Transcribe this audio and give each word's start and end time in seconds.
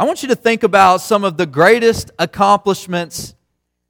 I 0.00 0.04
want 0.04 0.22
you 0.22 0.28
to 0.28 0.36
think 0.36 0.62
about 0.62 1.00
some 1.00 1.24
of 1.24 1.36
the 1.36 1.46
greatest 1.46 2.12
accomplishments 2.20 3.34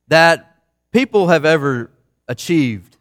that 0.06 0.56
people 0.90 1.28
have 1.28 1.44
ever 1.44 1.90
achieved. 2.26 2.96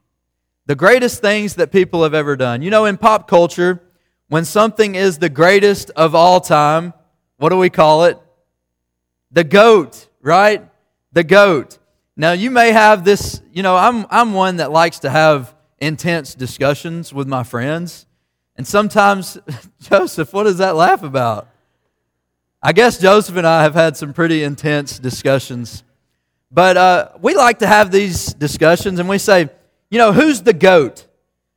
The 0.65 0.75
greatest 0.75 1.21
things 1.21 1.55
that 1.55 1.71
people 1.71 2.03
have 2.03 2.13
ever 2.13 2.35
done. 2.35 2.61
You 2.61 2.69
know, 2.69 2.83
in 2.83 2.97
pop 2.97 3.25
culture, 3.29 3.81
when 4.27 4.43
something 4.43 4.95
is 4.95 5.19
the 5.19 5.29
greatest 5.29 5.89
of 5.91 6.15
all 6.15 6.41
time, 6.41 6.93
what 7.37 7.49
do 7.49 7.57
we 7.57 7.69
call 7.69 8.03
it? 8.03 8.19
The 9.31 9.45
GOAT, 9.45 10.09
right? 10.21 10.67
The 11.13 11.23
GOAT. 11.23 11.77
Now, 12.17 12.33
you 12.33 12.51
may 12.51 12.73
have 12.73 13.05
this, 13.05 13.41
you 13.53 13.63
know, 13.63 13.77
I'm, 13.77 14.05
I'm 14.09 14.33
one 14.33 14.57
that 14.57 14.73
likes 14.73 14.99
to 14.99 15.09
have 15.09 15.55
intense 15.79 16.35
discussions 16.35 17.13
with 17.13 17.27
my 17.27 17.43
friends. 17.43 18.05
And 18.57 18.67
sometimes, 18.67 19.37
Joseph, 19.79 20.33
what 20.33 20.43
does 20.43 20.57
that 20.57 20.75
laugh 20.75 21.03
about? 21.03 21.47
I 22.67 22.73
guess 22.73 22.97
Joseph 22.97 23.37
and 23.37 23.47
I 23.47 23.63
have 23.63 23.75
had 23.75 23.95
some 23.95 24.11
pretty 24.11 24.43
intense 24.43 24.99
discussions. 24.99 25.85
But 26.51 26.75
uh, 26.75 27.09
we 27.21 27.33
like 27.33 27.59
to 27.59 27.65
have 27.65 27.91
these 27.91 28.33
discussions 28.33 28.99
and 28.99 29.07
we 29.07 29.19
say, 29.19 29.47
you 29.89 29.97
know, 29.97 30.11
who's 30.11 30.41
the 30.41 30.51
GOAT? 30.51 31.07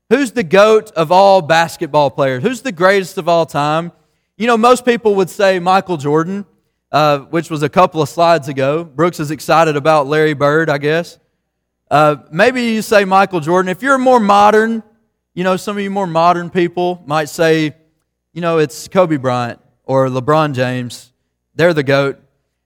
Who's 0.08 0.30
the 0.30 0.44
GOAT 0.44 0.92
of 0.92 1.10
all 1.10 1.42
basketball 1.42 2.12
players? 2.12 2.44
Who's 2.44 2.62
the 2.62 2.70
greatest 2.70 3.18
of 3.18 3.28
all 3.28 3.44
time? 3.44 3.90
You 4.36 4.46
know, 4.46 4.56
most 4.56 4.84
people 4.84 5.16
would 5.16 5.28
say 5.28 5.58
Michael 5.58 5.96
Jordan, 5.96 6.46
uh, 6.92 7.18
which 7.18 7.50
was 7.50 7.64
a 7.64 7.68
couple 7.68 8.00
of 8.00 8.08
slides 8.08 8.46
ago. 8.46 8.84
Brooks 8.84 9.18
is 9.18 9.32
excited 9.32 9.74
about 9.74 10.06
Larry 10.06 10.34
Bird, 10.34 10.70
I 10.70 10.78
guess. 10.78 11.18
Uh, 11.90 12.18
maybe 12.30 12.62
you 12.66 12.82
say 12.82 13.04
Michael 13.04 13.40
Jordan. 13.40 13.68
If 13.68 13.82
you're 13.82 13.98
more 13.98 14.20
modern, 14.20 14.84
you 15.34 15.42
know, 15.42 15.56
some 15.56 15.76
of 15.76 15.82
you 15.82 15.90
more 15.90 16.06
modern 16.06 16.50
people 16.50 17.02
might 17.04 17.28
say, 17.28 17.74
you 18.32 18.40
know, 18.40 18.58
it's 18.58 18.86
Kobe 18.86 19.16
Bryant 19.16 19.60
or 19.90 20.06
LeBron 20.06 20.54
James. 20.54 21.10
They're 21.56 21.74
the 21.74 21.82
GOAT. 21.82 22.22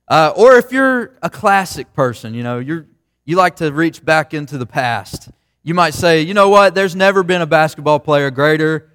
Uh, 0.06 0.34
or 0.36 0.56
if 0.56 0.70
you're 0.70 1.16
a 1.22 1.30
classic 1.30 1.90
person, 1.94 2.34
you 2.34 2.42
know, 2.42 2.58
you're, 2.58 2.84
you 3.24 3.34
like 3.34 3.56
to 3.56 3.72
reach 3.72 4.04
back 4.04 4.34
into 4.34 4.58
the 4.58 4.66
past. 4.66 5.30
You 5.62 5.72
might 5.72 5.94
say, 5.94 6.20
you 6.20 6.34
know 6.34 6.50
what, 6.50 6.74
there's 6.74 6.94
never 6.94 7.22
been 7.22 7.40
a 7.40 7.46
basketball 7.46 7.98
player 7.98 8.30
greater 8.30 8.90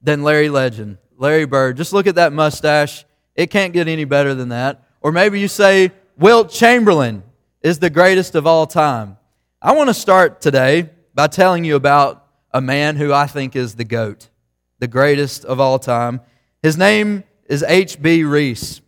than 0.00 0.22
Larry 0.22 0.48
Legend, 0.48 0.96
Larry 1.18 1.44
Bird. 1.44 1.76
Just 1.76 1.92
look 1.92 2.06
at 2.06 2.14
that 2.14 2.32
mustache. 2.32 3.04
It 3.34 3.50
can't 3.50 3.74
get 3.74 3.88
any 3.88 4.06
better 4.06 4.34
than 4.34 4.48
that. 4.48 4.82
Or 5.02 5.12
maybe 5.12 5.38
you 5.38 5.46
say, 5.46 5.92
Wilt 6.16 6.50
Chamberlain 6.50 7.22
is 7.60 7.78
the 7.78 7.90
greatest 7.90 8.36
of 8.36 8.46
all 8.46 8.66
time. 8.66 9.18
I 9.60 9.76
want 9.76 9.90
to 9.90 9.94
start 9.94 10.40
today 10.40 10.88
by 11.12 11.26
telling 11.26 11.64
you 11.64 11.76
about 11.76 12.26
a 12.54 12.62
man 12.62 12.96
who 12.96 13.12
I 13.12 13.26
think 13.26 13.54
is 13.54 13.74
the 13.74 13.84
GOAT, 13.84 14.30
the 14.78 14.88
greatest 14.88 15.44
of 15.44 15.60
all 15.60 15.78
time. 15.78 16.22
His 16.62 16.78
name 16.78 17.24
is 17.50 17.64
H.B. 17.64 18.22
Reese. 18.22 18.80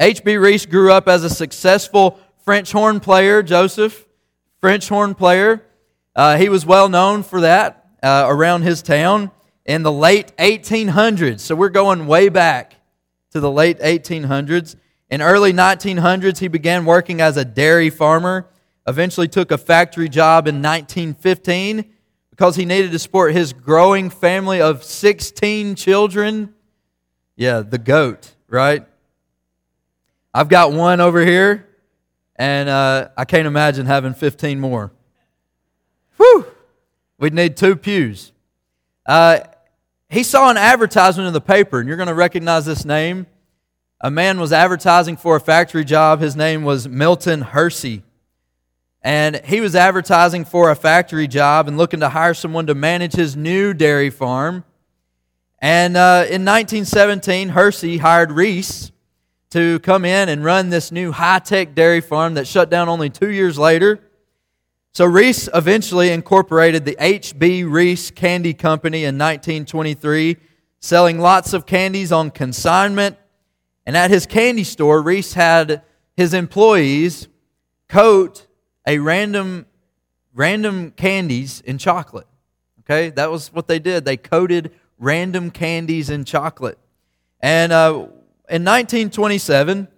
H.B. 0.00 0.36
Reese 0.36 0.66
grew 0.66 0.92
up 0.92 1.06
as 1.06 1.22
a 1.22 1.30
successful 1.30 2.18
French 2.44 2.72
horn 2.72 2.98
player, 2.98 3.42
Joseph, 3.42 4.06
French 4.60 4.88
horn 4.88 5.14
player. 5.14 5.64
Uh, 6.16 6.36
he 6.36 6.48
was 6.48 6.66
well 6.66 6.88
known 6.88 7.22
for 7.22 7.42
that 7.42 7.86
uh, 8.02 8.24
around 8.26 8.62
his 8.62 8.82
town 8.82 9.30
in 9.64 9.84
the 9.84 9.92
late 9.92 10.36
1800s. 10.38 11.40
So 11.40 11.54
we're 11.54 11.68
going 11.68 12.08
way 12.08 12.28
back 12.28 12.74
to 13.30 13.38
the 13.38 13.50
late 13.50 13.78
1800s. 13.78 14.74
In 15.08 15.22
early 15.22 15.52
1900s, 15.52 16.38
he 16.38 16.48
began 16.48 16.84
working 16.84 17.20
as 17.20 17.36
a 17.36 17.44
dairy 17.44 17.90
farmer 17.90 18.48
eventually 18.88 19.28
took 19.28 19.50
a 19.50 19.58
factory 19.58 20.08
job 20.08 20.48
in 20.48 20.56
1915 20.56 21.84
because 22.30 22.56
he 22.56 22.64
needed 22.64 22.90
to 22.90 22.98
support 22.98 23.34
his 23.34 23.52
growing 23.52 24.08
family 24.08 24.60
of 24.60 24.82
16 24.82 25.74
children. 25.74 26.54
Yeah, 27.38 27.60
the 27.60 27.78
goat, 27.78 28.32
right? 28.48 28.84
I've 30.34 30.48
got 30.48 30.72
one 30.72 31.00
over 31.00 31.24
here, 31.24 31.68
and 32.34 32.68
uh, 32.68 33.10
I 33.16 33.24
can't 33.26 33.46
imagine 33.46 33.86
having 33.86 34.12
15 34.12 34.58
more. 34.58 34.90
Whew! 36.16 36.46
We'd 37.16 37.32
need 37.32 37.56
two 37.56 37.76
pews. 37.76 38.32
Uh, 39.06 39.38
he 40.10 40.24
saw 40.24 40.50
an 40.50 40.56
advertisement 40.56 41.28
in 41.28 41.32
the 41.32 41.40
paper, 41.40 41.78
and 41.78 41.86
you're 41.86 41.96
going 41.96 42.08
to 42.08 42.14
recognize 42.14 42.66
this 42.66 42.84
name. 42.84 43.28
A 44.00 44.10
man 44.10 44.40
was 44.40 44.52
advertising 44.52 45.16
for 45.16 45.36
a 45.36 45.40
factory 45.40 45.84
job. 45.84 46.18
His 46.18 46.34
name 46.34 46.64
was 46.64 46.88
Milton 46.88 47.42
Hershey. 47.42 48.02
And 49.00 49.36
he 49.44 49.60
was 49.60 49.76
advertising 49.76 50.44
for 50.44 50.72
a 50.72 50.76
factory 50.76 51.28
job 51.28 51.68
and 51.68 51.78
looking 51.78 52.00
to 52.00 52.08
hire 52.08 52.34
someone 52.34 52.66
to 52.66 52.74
manage 52.74 53.12
his 53.12 53.36
new 53.36 53.74
dairy 53.74 54.10
farm. 54.10 54.64
And 55.60 55.96
uh, 55.96 56.24
in 56.26 56.44
1917, 56.44 57.50
Hershey 57.50 57.98
hired 57.98 58.30
Reese 58.32 58.92
to 59.50 59.78
come 59.80 60.04
in 60.04 60.28
and 60.28 60.44
run 60.44 60.70
this 60.70 60.92
new 60.92 61.10
high 61.10 61.40
tech 61.40 61.74
dairy 61.74 62.00
farm 62.00 62.34
that 62.34 62.46
shut 62.46 62.70
down 62.70 62.88
only 62.88 63.10
two 63.10 63.30
years 63.30 63.58
later. 63.58 64.00
So 64.92 65.04
Reese 65.04 65.48
eventually 65.54 66.10
incorporated 66.10 66.84
the 66.84 66.96
H.B. 66.98 67.64
Reese 67.64 68.10
Candy 68.10 68.54
Company 68.54 69.04
in 69.04 69.16
1923, 69.16 70.36
selling 70.80 71.18
lots 71.18 71.52
of 71.52 71.66
candies 71.66 72.12
on 72.12 72.30
consignment. 72.30 73.16
And 73.86 73.96
at 73.96 74.10
his 74.10 74.26
candy 74.26 74.64
store, 74.64 75.00
Reese 75.00 75.34
had 75.34 75.82
his 76.16 76.34
employees 76.34 77.28
coat 77.88 78.46
a 78.86 78.98
random 78.98 79.66
random 80.34 80.92
candies 80.92 81.60
in 81.62 81.78
chocolate. 81.78 82.26
Okay, 82.80 83.10
that 83.10 83.30
was 83.30 83.52
what 83.52 83.66
they 83.66 83.78
did. 83.78 84.04
They 84.04 84.16
coated 84.16 84.72
random 84.98 85.50
candies 85.50 86.10
and 86.10 86.26
chocolate. 86.26 86.78
And 87.40 87.72
uh, 87.72 88.08
in 88.48 88.64
1927, 88.64 89.88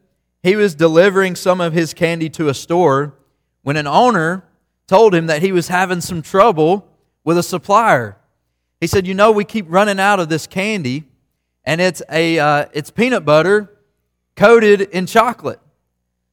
he 0.42 0.56
was 0.56 0.74
delivering 0.74 1.36
some 1.36 1.60
of 1.60 1.72
his 1.72 1.94
candy 1.94 2.28
to 2.30 2.48
a 2.48 2.54
store 2.54 3.14
when 3.62 3.76
an 3.76 3.86
owner 3.86 4.44
told 4.86 5.14
him 5.14 5.26
that 5.26 5.42
he 5.42 5.52
was 5.52 5.68
having 5.68 6.00
some 6.00 6.22
trouble 6.22 6.88
with 7.24 7.38
a 7.38 7.42
supplier. 7.42 8.16
He 8.80 8.86
said, 8.86 9.06
"You 9.06 9.14
know, 9.14 9.30
we 9.30 9.44
keep 9.44 9.66
running 9.68 10.00
out 10.00 10.20
of 10.20 10.28
this 10.28 10.46
candy, 10.46 11.04
and 11.64 11.80
it's 11.80 12.02
a 12.10 12.38
uh, 12.38 12.66
it's 12.72 12.90
peanut 12.90 13.24
butter 13.24 13.70
coated 14.34 14.80
in 14.80 15.06
chocolate." 15.06 15.60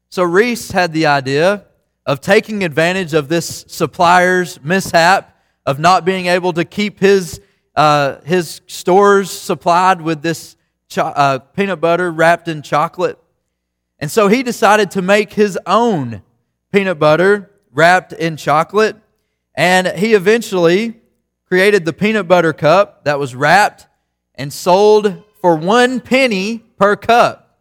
So 0.09 0.23
Reese 0.23 0.72
had 0.72 0.94
the 0.94 1.06
idea 1.06 1.66
of 2.06 2.22
taking 2.22 2.63
advantage 2.63 3.13
of 3.13 3.27
this 3.27 3.66
supplier's 3.67 4.63
mishap 4.63 5.38
of 5.66 5.77
not 5.77 6.06
being 6.06 6.27
able 6.27 6.53
to 6.53 6.63
keep 6.63 7.00
his, 7.00 7.41
uh, 7.77 8.19
his 8.25 8.61
stores 8.65 9.29
supplied 9.29 10.01
with 10.01 10.23
this 10.23 10.57
cho- 10.89 11.03
uh, 11.03 11.38
peanut 11.39 11.79
butter 11.79 12.11
wrapped 12.11 12.47
in 12.47 12.63
chocolate. 12.63 13.19
And 13.99 14.11
so 14.11 14.27
he 14.27 14.41
decided 14.41 14.91
to 14.91 15.01
make 15.01 15.33
his 15.33 15.59
own 15.65 16.23
peanut 16.73 16.97
butter 16.97 17.51
wrapped 17.71 18.13
in 18.13 18.35
chocolate. 18.35 18.95
And 19.53 19.88
he 19.88 20.15
eventually 20.15 20.99
created 21.45 21.85
the 21.85 21.93
peanut 21.93 22.27
butter 22.27 22.51
cup 22.51 23.05
that 23.05 23.19
was 23.19 23.35
wrapped 23.35 23.88
and 24.33 24.51
sold 24.51 25.23
for 25.39 25.55
one 25.55 25.99
penny 25.99 26.59
per 26.77 26.95
cup. 26.95 27.59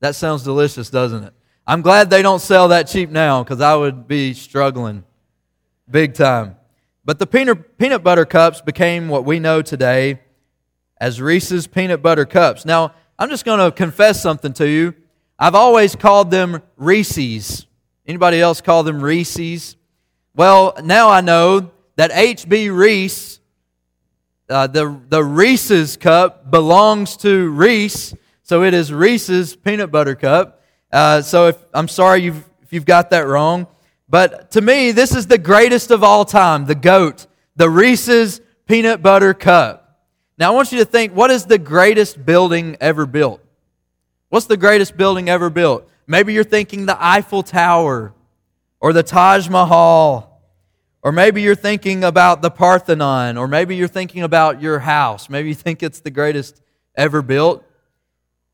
That 0.00 0.14
sounds 0.14 0.44
delicious, 0.44 0.88
doesn't 0.88 1.24
it? 1.24 1.34
I'm 1.66 1.82
glad 1.82 2.10
they 2.10 2.22
don't 2.22 2.40
sell 2.40 2.68
that 2.68 2.84
cheap 2.84 3.10
now 3.10 3.42
because 3.42 3.60
I 3.60 3.74
would 3.74 4.06
be 4.06 4.34
struggling 4.34 5.04
big 5.90 6.14
time. 6.14 6.57
But 7.08 7.18
the 7.18 7.26
peanut, 7.26 8.04
butter 8.04 8.26
cups 8.26 8.60
became 8.60 9.08
what 9.08 9.24
we 9.24 9.40
know 9.40 9.62
today 9.62 10.20
as 11.00 11.22
Reese's 11.22 11.66
peanut 11.66 12.02
butter 12.02 12.26
cups. 12.26 12.66
Now, 12.66 12.92
I'm 13.18 13.30
just 13.30 13.46
going 13.46 13.60
to 13.60 13.74
confess 13.74 14.20
something 14.20 14.52
to 14.52 14.68
you. 14.68 14.94
I've 15.38 15.54
always 15.54 15.96
called 15.96 16.30
them 16.30 16.60
Reese's. 16.76 17.66
Anybody 18.06 18.42
else 18.42 18.60
call 18.60 18.82
them 18.82 19.00
Reese's? 19.00 19.78
Well, 20.36 20.74
now 20.84 21.08
I 21.08 21.22
know 21.22 21.70
that 21.96 22.10
H.B. 22.12 22.68
Reese, 22.68 23.40
uh, 24.50 24.66
the, 24.66 25.00
the 25.08 25.24
Reese's 25.24 25.96
cup 25.96 26.50
belongs 26.50 27.16
to 27.16 27.48
Reese, 27.48 28.14
so 28.42 28.64
it 28.64 28.74
is 28.74 28.92
Reese's 28.92 29.56
peanut 29.56 29.90
butter 29.90 30.14
cup. 30.14 30.62
Uh, 30.92 31.22
so 31.22 31.46
if, 31.46 31.56
I'm 31.72 31.88
sorry 31.88 32.20
you've, 32.24 32.44
if 32.60 32.74
you've 32.74 32.84
got 32.84 33.08
that 33.12 33.26
wrong. 33.26 33.66
But 34.08 34.52
to 34.52 34.60
me, 34.60 34.92
this 34.92 35.14
is 35.14 35.26
the 35.26 35.38
greatest 35.38 35.90
of 35.90 36.02
all 36.02 36.24
time 36.24 36.64
the 36.64 36.74
goat, 36.74 37.26
the 37.56 37.68
Reese's 37.68 38.40
peanut 38.66 39.02
butter 39.02 39.34
cup. 39.34 39.84
Now, 40.38 40.52
I 40.52 40.54
want 40.54 40.72
you 40.72 40.78
to 40.78 40.84
think 40.84 41.12
what 41.12 41.30
is 41.30 41.46
the 41.46 41.58
greatest 41.58 42.24
building 42.24 42.76
ever 42.80 43.06
built? 43.06 43.42
What's 44.28 44.46
the 44.46 44.56
greatest 44.56 44.96
building 44.96 45.28
ever 45.28 45.50
built? 45.50 45.88
Maybe 46.06 46.32
you're 46.32 46.44
thinking 46.44 46.86
the 46.86 46.96
Eiffel 46.98 47.42
Tower 47.42 48.14
or 48.80 48.92
the 48.92 49.02
Taj 49.02 49.48
Mahal. 49.48 50.24
Or 51.02 51.12
maybe 51.12 51.42
you're 51.42 51.54
thinking 51.54 52.02
about 52.02 52.42
the 52.42 52.50
Parthenon, 52.50 53.38
or 53.38 53.46
maybe 53.46 53.76
you're 53.76 53.86
thinking 53.86 54.24
about 54.24 54.60
your 54.60 54.80
house. 54.80 55.30
Maybe 55.30 55.48
you 55.48 55.54
think 55.54 55.82
it's 55.82 56.00
the 56.00 56.10
greatest 56.10 56.60
ever 56.96 57.22
built. 57.22 57.64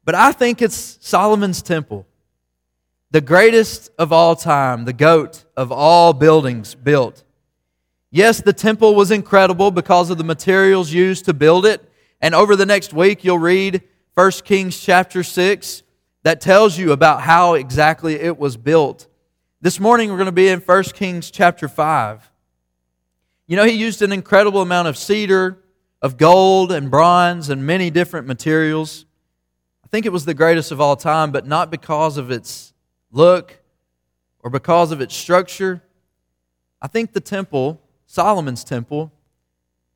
But 0.04 0.14
I 0.14 0.32
think 0.32 0.60
it's 0.60 0.98
Solomon's 1.00 1.62
temple 1.62 2.06
the 3.14 3.20
greatest 3.20 3.92
of 3.96 4.12
all 4.12 4.34
time, 4.34 4.86
the 4.86 4.92
goat 4.92 5.44
of 5.56 5.70
all 5.70 6.12
buildings 6.12 6.74
built. 6.74 7.22
Yes, 8.10 8.42
the 8.42 8.52
temple 8.52 8.96
was 8.96 9.12
incredible 9.12 9.70
because 9.70 10.10
of 10.10 10.18
the 10.18 10.24
materials 10.24 10.92
used 10.92 11.26
to 11.26 11.32
build 11.32 11.64
it. 11.64 11.88
And 12.20 12.34
over 12.34 12.56
the 12.56 12.66
next 12.66 12.92
week, 12.92 13.22
you'll 13.22 13.38
read 13.38 13.82
1 14.14 14.32
Kings 14.44 14.80
chapter 14.80 15.22
6 15.22 15.84
that 16.24 16.40
tells 16.40 16.76
you 16.76 16.90
about 16.90 17.20
how 17.20 17.54
exactly 17.54 18.16
it 18.16 18.36
was 18.36 18.56
built. 18.56 19.06
This 19.60 19.78
morning 19.78 20.10
we're 20.10 20.16
going 20.16 20.26
to 20.26 20.32
be 20.32 20.48
in 20.48 20.58
1 20.58 20.82
Kings 20.94 21.30
chapter 21.30 21.68
5. 21.68 22.32
You 23.46 23.56
know, 23.56 23.64
he 23.64 23.74
used 23.74 24.02
an 24.02 24.10
incredible 24.10 24.60
amount 24.60 24.88
of 24.88 24.98
cedar, 24.98 25.62
of 26.02 26.16
gold 26.16 26.72
and 26.72 26.90
bronze, 26.90 27.48
and 27.48 27.64
many 27.64 27.90
different 27.90 28.26
materials. 28.26 29.06
I 29.84 29.86
think 29.86 30.04
it 30.04 30.12
was 30.12 30.24
the 30.24 30.34
greatest 30.34 30.72
of 30.72 30.80
all 30.80 30.96
time, 30.96 31.30
but 31.30 31.46
not 31.46 31.70
because 31.70 32.16
of 32.16 32.32
its 32.32 32.73
look 33.14 33.60
or 34.42 34.50
because 34.50 34.92
of 34.92 35.00
its 35.00 35.14
structure. 35.14 35.82
I 36.82 36.88
think 36.88 37.12
the 37.12 37.20
temple, 37.20 37.80
Solomon's 38.06 38.64
temple, 38.64 39.10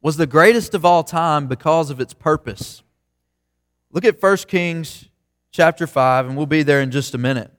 was 0.00 0.16
the 0.16 0.26
greatest 0.26 0.74
of 0.74 0.84
all 0.84 1.02
time 1.02 1.48
because 1.48 1.90
of 1.90 2.00
its 2.00 2.14
purpose. 2.14 2.82
Look 3.90 4.04
at 4.04 4.22
1 4.22 4.36
Kings 4.48 5.08
chapter 5.50 5.86
5, 5.86 6.26
and 6.26 6.36
we'll 6.36 6.46
be 6.46 6.62
there 6.62 6.80
in 6.80 6.90
just 6.90 7.14
a 7.14 7.18
minute. 7.18 7.50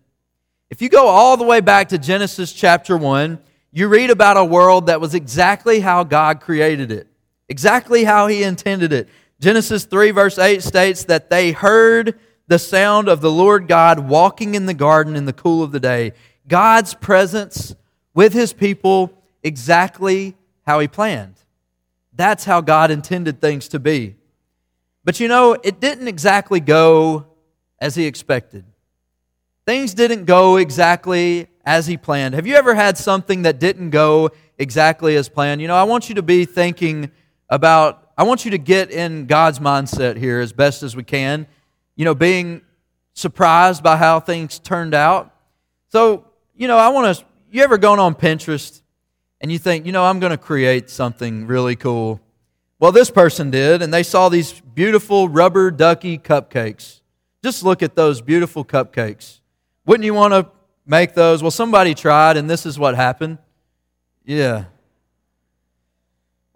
If 0.69 0.81
you 0.81 0.89
go 0.89 1.07
all 1.07 1.35
the 1.35 1.43
way 1.43 1.59
back 1.59 1.89
to 1.89 1.97
Genesis 1.97 2.53
chapter 2.53 2.95
1, 2.95 3.39
you 3.71 3.87
read 3.87 4.09
about 4.09 4.37
a 4.37 4.45
world 4.45 4.87
that 4.87 5.01
was 5.01 5.13
exactly 5.13 5.79
how 5.79 6.03
God 6.03 6.39
created 6.39 6.91
it, 6.91 7.07
exactly 7.49 8.03
how 8.03 8.27
He 8.27 8.43
intended 8.43 8.93
it. 8.93 9.09
Genesis 9.39 9.85
3, 9.85 10.11
verse 10.11 10.39
8 10.39 10.63
states 10.63 11.03
that 11.05 11.29
they 11.29 11.51
heard 11.51 12.19
the 12.49 12.59
sound 12.59 13.07
of 13.07 13.21
the 13.21 13.31
Lord 13.31 13.69
God 13.69 13.99
walking 13.99 14.55
in 14.55 14.65
the 14.65 14.73
garden 14.73 15.15
in 15.15 15.23
the 15.23 15.31
cool 15.31 15.63
of 15.63 15.71
the 15.71 15.79
day. 15.79 16.11
God's 16.47 16.93
presence 16.93 17.73
with 18.13 18.33
His 18.33 18.51
people 18.51 19.13
exactly 19.41 20.35
how 20.65 20.79
He 20.79 20.89
planned. 20.89 21.35
That's 22.13 22.43
how 22.43 22.59
God 22.59 22.91
intended 22.91 23.39
things 23.39 23.69
to 23.69 23.79
be. 23.79 24.15
But 25.05 25.21
you 25.21 25.29
know, 25.29 25.53
it 25.63 25.79
didn't 25.79 26.09
exactly 26.09 26.59
go 26.59 27.27
as 27.79 27.95
He 27.95 28.05
expected. 28.05 28.65
Things 29.65 29.93
didn't 29.93 30.25
go 30.25 30.57
exactly 30.57 31.47
as 31.63 31.85
he 31.85 31.95
planned. 31.95 32.33
Have 32.33 32.47
you 32.47 32.55
ever 32.55 32.73
had 32.73 32.97
something 32.97 33.43
that 33.43 33.59
didn't 33.59 33.91
go 33.91 34.31
exactly 34.57 35.15
as 35.15 35.29
planned? 35.29 35.61
You 35.61 35.67
know, 35.67 35.75
I 35.75 35.83
want 35.83 36.09
you 36.09 36.15
to 36.15 36.23
be 36.23 36.45
thinking 36.45 37.11
about, 37.47 38.09
I 38.17 38.23
want 38.23 38.45
you 38.45 38.51
to 38.51 38.57
get 38.57 38.89
in 38.89 39.27
God's 39.27 39.59
mindset 39.59 40.17
here 40.17 40.39
as 40.39 40.51
best 40.51 40.81
as 40.81 40.95
we 40.95 41.03
can. 41.03 41.45
You 41.99 42.05
know, 42.05 42.15
being 42.15 42.61
surprised 43.13 43.83
by 43.83 43.97
how 43.97 44.21
things 44.21 44.57
turned 44.57 44.93
out. 44.93 45.35
So, 45.89 46.23
you 46.55 46.69
know, 46.69 46.77
I 46.77 46.87
want 46.87 47.17
to, 47.17 47.25
you 47.51 47.61
ever 47.61 47.77
gone 47.77 47.99
on 47.99 48.15
Pinterest 48.15 48.81
and 49.41 49.51
you 49.51 49.59
think, 49.59 49.85
you 49.85 49.91
know, 49.91 50.05
I'm 50.05 50.21
going 50.21 50.29
to 50.29 50.37
create 50.37 50.89
something 50.89 51.45
really 51.45 51.75
cool? 51.75 52.21
Well, 52.79 52.93
this 52.93 53.11
person 53.11 53.51
did, 53.51 53.81
and 53.81 53.93
they 53.93 54.03
saw 54.03 54.29
these 54.29 54.61
beautiful 54.61 55.27
rubber 55.27 55.71
ducky 55.71 56.17
cupcakes. 56.17 57.01
Just 57.43 57.65
look 57.65 57.83
at 57.83 57.95
those 57.95 58.21
beautiful 58.21 58.63
cupcakes. 58.63 59.41
Wouldn't 59.85 60.05
you 60.05 60.13
want 60.13 60.33
to 60.33 60.49
make 60.85 61.15
those? 61.15 61.41
Well, 61.41 61.51
somebody 61.51 61.95
tried, 61.95 62.37
and 62.37 62.49
this 62.49 62.65
is 62.65 62.79
what 62.79 62.95
happened. 62.95 63.39
Yeah. 64.23 64.67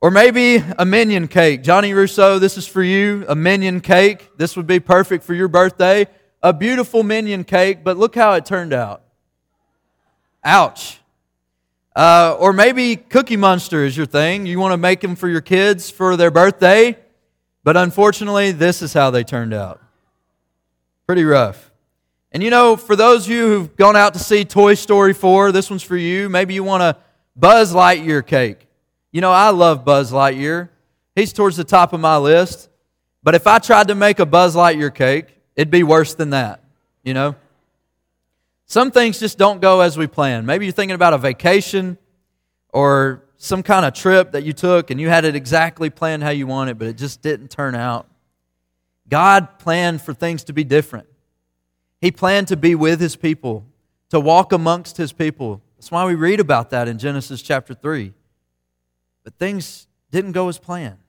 Or 0.03 0.11
maybe 0.11 0.61
a 0.77 0.83
minion 0.83 1.29
cake. 1.29 1.63
Johnny 1.63 1.93
Rousseau, 1.93 2.37
this 2.37 2.57
is 2.57 2.67
for 2.67 2.83
you. 2.83 3.23
A 3.29 3.35
minion 3.35 3.79
cake. 3.79 4.31
This 4.35 4.57
would 4.57 4.67
be 4.67 4.81
perfect 4.81 5.23
for 5.23 5.33
your 5.33 5.47
birthday. 5.47 6.07
A 6.41 6.51
beautiful 6.51 7.03
minion 7.03 7.45
cake, 7.45 7.85
but 7.85 7.95
look 7.95 8.13
how 8.13 8.33
it 8.33 8.45
turned 8.45 8.73
out. 8.73 9.01
Ouch. 10.43 10.99
Uh, 11.95 12.35
or 12.37 12.51
maybe 12.51 12.97
Cookie 12.97 13.37
Monster 13.37 13.85
is 13.85 13.95
your 13.95 14.05
thing. 14.05 14.45
You 14.45 14.59
want 14.59 14.73
to 14.73 14.77
make 14.77 14.99
them 14.99 15.15
for 15.15 15.29
your 15.29 15.39
kids 15.39 15.89
for 15.89 16.17
their 16.17 16.31
birthday, 16.31 16.97
but 17.63 17.77
unfortunately, 17.77 18.51
this 18.51 18.81
is 18.81 18.91
how 18.91 19.09
they 19.09 19.23
turned 19.23 19.53
out. 19.53 19.81
Pretty 21.07 21.23
rough. 21.23 21.71
And 22.33 22.43
you 22.43 22.49
know, 22.49 22.75
for 22.75 22.97
those 22.97 23.27
of 23.27 23.31
you 23.31 23.47
who've 23.47 23.75
gone 23.77 23.95
out 23.95 24.15
to 24.15 24.19
see 24.19 24.43
Toy 24.43 24.73
Story 24.73 25.13
4, 25.13 25.53
this 25.53 25.69
one's 25.69 25.81
for 25.81 25.95
you. 25.95 26.27
Maybe 26.27 26.55
you 26.55 26.65
want 26.65 26.83
a 26.83 26.97
Buzz 27.37 27.73
Lightyear 27.73 28.27
cake. 28.27 28.67
You 29.13 29.21
know, 29.21 29.31
I 29.31 29.51
love 29.51 29.85
Buzz 29.85 30.11
Lightyear. 30.11 30.69
He's 31.15 31.31
towards 31.31 31.55
the 31.55 31.63
top 31.63 31.93
of 31.93 31.99
my 31.99 32.17
list. 32.17 32.67
But 33.21 33.35
if 33.35 33.45
I 33.47 33.59
tried 33.59 33.87
to 33.89 33.95
make 33.95 34.19
a 34.19 34.25
Buzz 34.25 34.55
Lightyear 34.55 34.93
cake, 34.93 35.27
it'd 35.55 35.69
be 35.71 35.83
worse 35.83 36.15
than 36.15 36.31
that, 36.31 36.63
you 37.03 37.13
know? 37.13 37.35
Some 38.65 38.89
things 38.89 39.19
just 39.19 39.37
don't 39.37 39.61
go 39.61 39.81
as 39.81 39.99
we 39.99 40.07
plan. 40.07 40.47
Maybe 40.47 40.65
you're 40.65 40.73
thinking 40.73 40.95
about 40.95 41.13
a 41.13 41.19
vacation 41.19 41.99
or 42.69 43.23
some 43.37 43.61
kind 43.61 43.85
of 43.85 43.93
trip 43.93 44.31
that 44.31 44.43
you 44.43 44.51
took 44.51 44.89
and 44.89 44.99
you 44.99 45.09
had 45.09 45.25
it 45.25 45.35
exactly 45.35 45.91
planned 45.91 46.23
how 46.23 46.31
you 46.31 46.47
wanted, 46.47 46.79
but 46.79 46.87
it 46.87 46.97
just 46.97 47.21
didn't 47.21 47.49
turn 47.49 47.75
out. 47.75 48.07
God 49.07 49.59
planned 49.59 50.01
for 50.01 50.15
things 50.15 50.43
to 50.45 50.53
be 50.53 50.63
different. 50.63 51.07
He 52.01 52.09
planned 52.09 52.47
to 52.47 52.57
be 52.57 52.73
with 52.73 52.99
his 52.99 53.15
people, 53.15 53.63
to 54.09 54.19
walk 54.19 54.51
amongst 54.51 54.97
his 54.97 55.13
people. 55.13 55.61
That's 55.77 55.91
why 55.91 56.03
we 56.05 56.15
read 56.15 56.39
about 56.39 56.71
that 56.71 56.87
in 56.87 56.97
Genesis 56.97 57.43
chapter 57.43 57.75
3. 57.75 58.11
But 59.23 59.35
things 59.35 59.87
didn't 60.11 60.33
go 60.33 60.49
as 60.49 60.57
planned. 60.57 60.99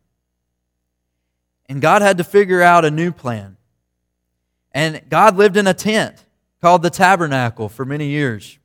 And 1.66 1.80
God 1.80 2.02
had 2.02 2.18
to 2.18 2.24
figure 2.24 2.62
out 2.62 2.84
a 2.84 2.90
new 2.90 3.12
plan. 3.12 3.56
And 4.72 5.02
God 5.08 5.36
lived 5.36 5.56
in 5.56 5.66
a 5.66 5.74
tent 5.74 6.24
called 6.60 6.82
the 6.82 6.90
tabernacle 6.90 7.68
for 7.68 7.84
many 7.84 8.08
years. 8.08 8.58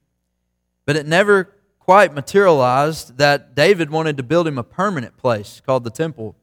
But 0.86 0.96
it 0.96 1.06
never 1.06 1.56
quite 1.80 2.14
materialized 2.14 3.18
that 3.18 3.56
David 3.56 3.90
wanted 3.90 4.18
to 4.18 4.24
build 4.24 4.48
him 4.48 4.58
a 4.58 4.64
permanent 4.64 5.18
place 5.18 5.62
called 5.66 5.84
the 5.84 5.90
temple. 5.90 6.36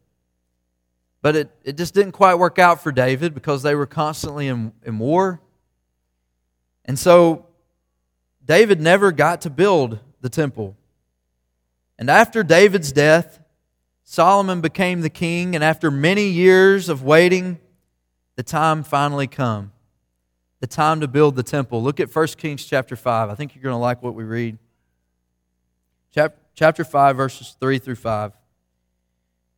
But 1.23 1.37
it, 1.37 1.51
it 1.65 1.77
just 1.77 1.95
didn't 1.95 2.13
quite 2.13 2.37
work 2.37 2.59
out 2.59 2.83
for 2.83 2.93
David 2.93 3.35
because 3.35 3.63
they 3.63 3.75
were 3.75 3.87
constantly 3.87 4.49
in, 4.49 4.73
in 4.85 4.99
war 4.99 5.41
and 6.87 6.99
so 6.99 7.47
David 8.45 8.81
never 8.81 9.13
got 9.13 9.43
to 9.43 9.51
build 9.51 9.99
the 10.21 10.31
temple. 10.31 10.77
And 11.99 12.11
after 12.11 12.43
David's 12.43 12.93
death, 12.93 13.41
Solomon 14.05 14.61
became 14.61 15.01
the 15.01 15.11
king, 15.11 15.55
and 15.55 15.65
after 15.65 15.91
many 15.91 16.29
years 16.29 16.89
of 16.89 17.03
waiting, 17.03 17.59
the 18.37 18.43
time 18.43 18.83
finally 18.83 19.27
come. 19.27 19.73
The 20.61 20.67
time 20.67 21.01
to 21.01 21.09
build 21.09 21.37
the 21.37 21.43
temple. 21.43 21.83
Look 21.83 22.01
at 22.01 22.15
1 22.15 22.27
Kings 22.39 22.65
chapter 22.65 22.97
5. 22.97 23.31
I 23.31 23.35
think 23.35 23.55
you're 23.55 23.63
going 23.63 23.75
to 23.75 23.79
like 23.79 24.03
what 24.03 24.15
we 24.15 24.25
read. 24.25 24.59
Chapter 26.55 26.85
5, 26.85 27.17
verses 27.17 27.57
3 27.61 27.79
through 27.79 27.97
5. 27.97 28.33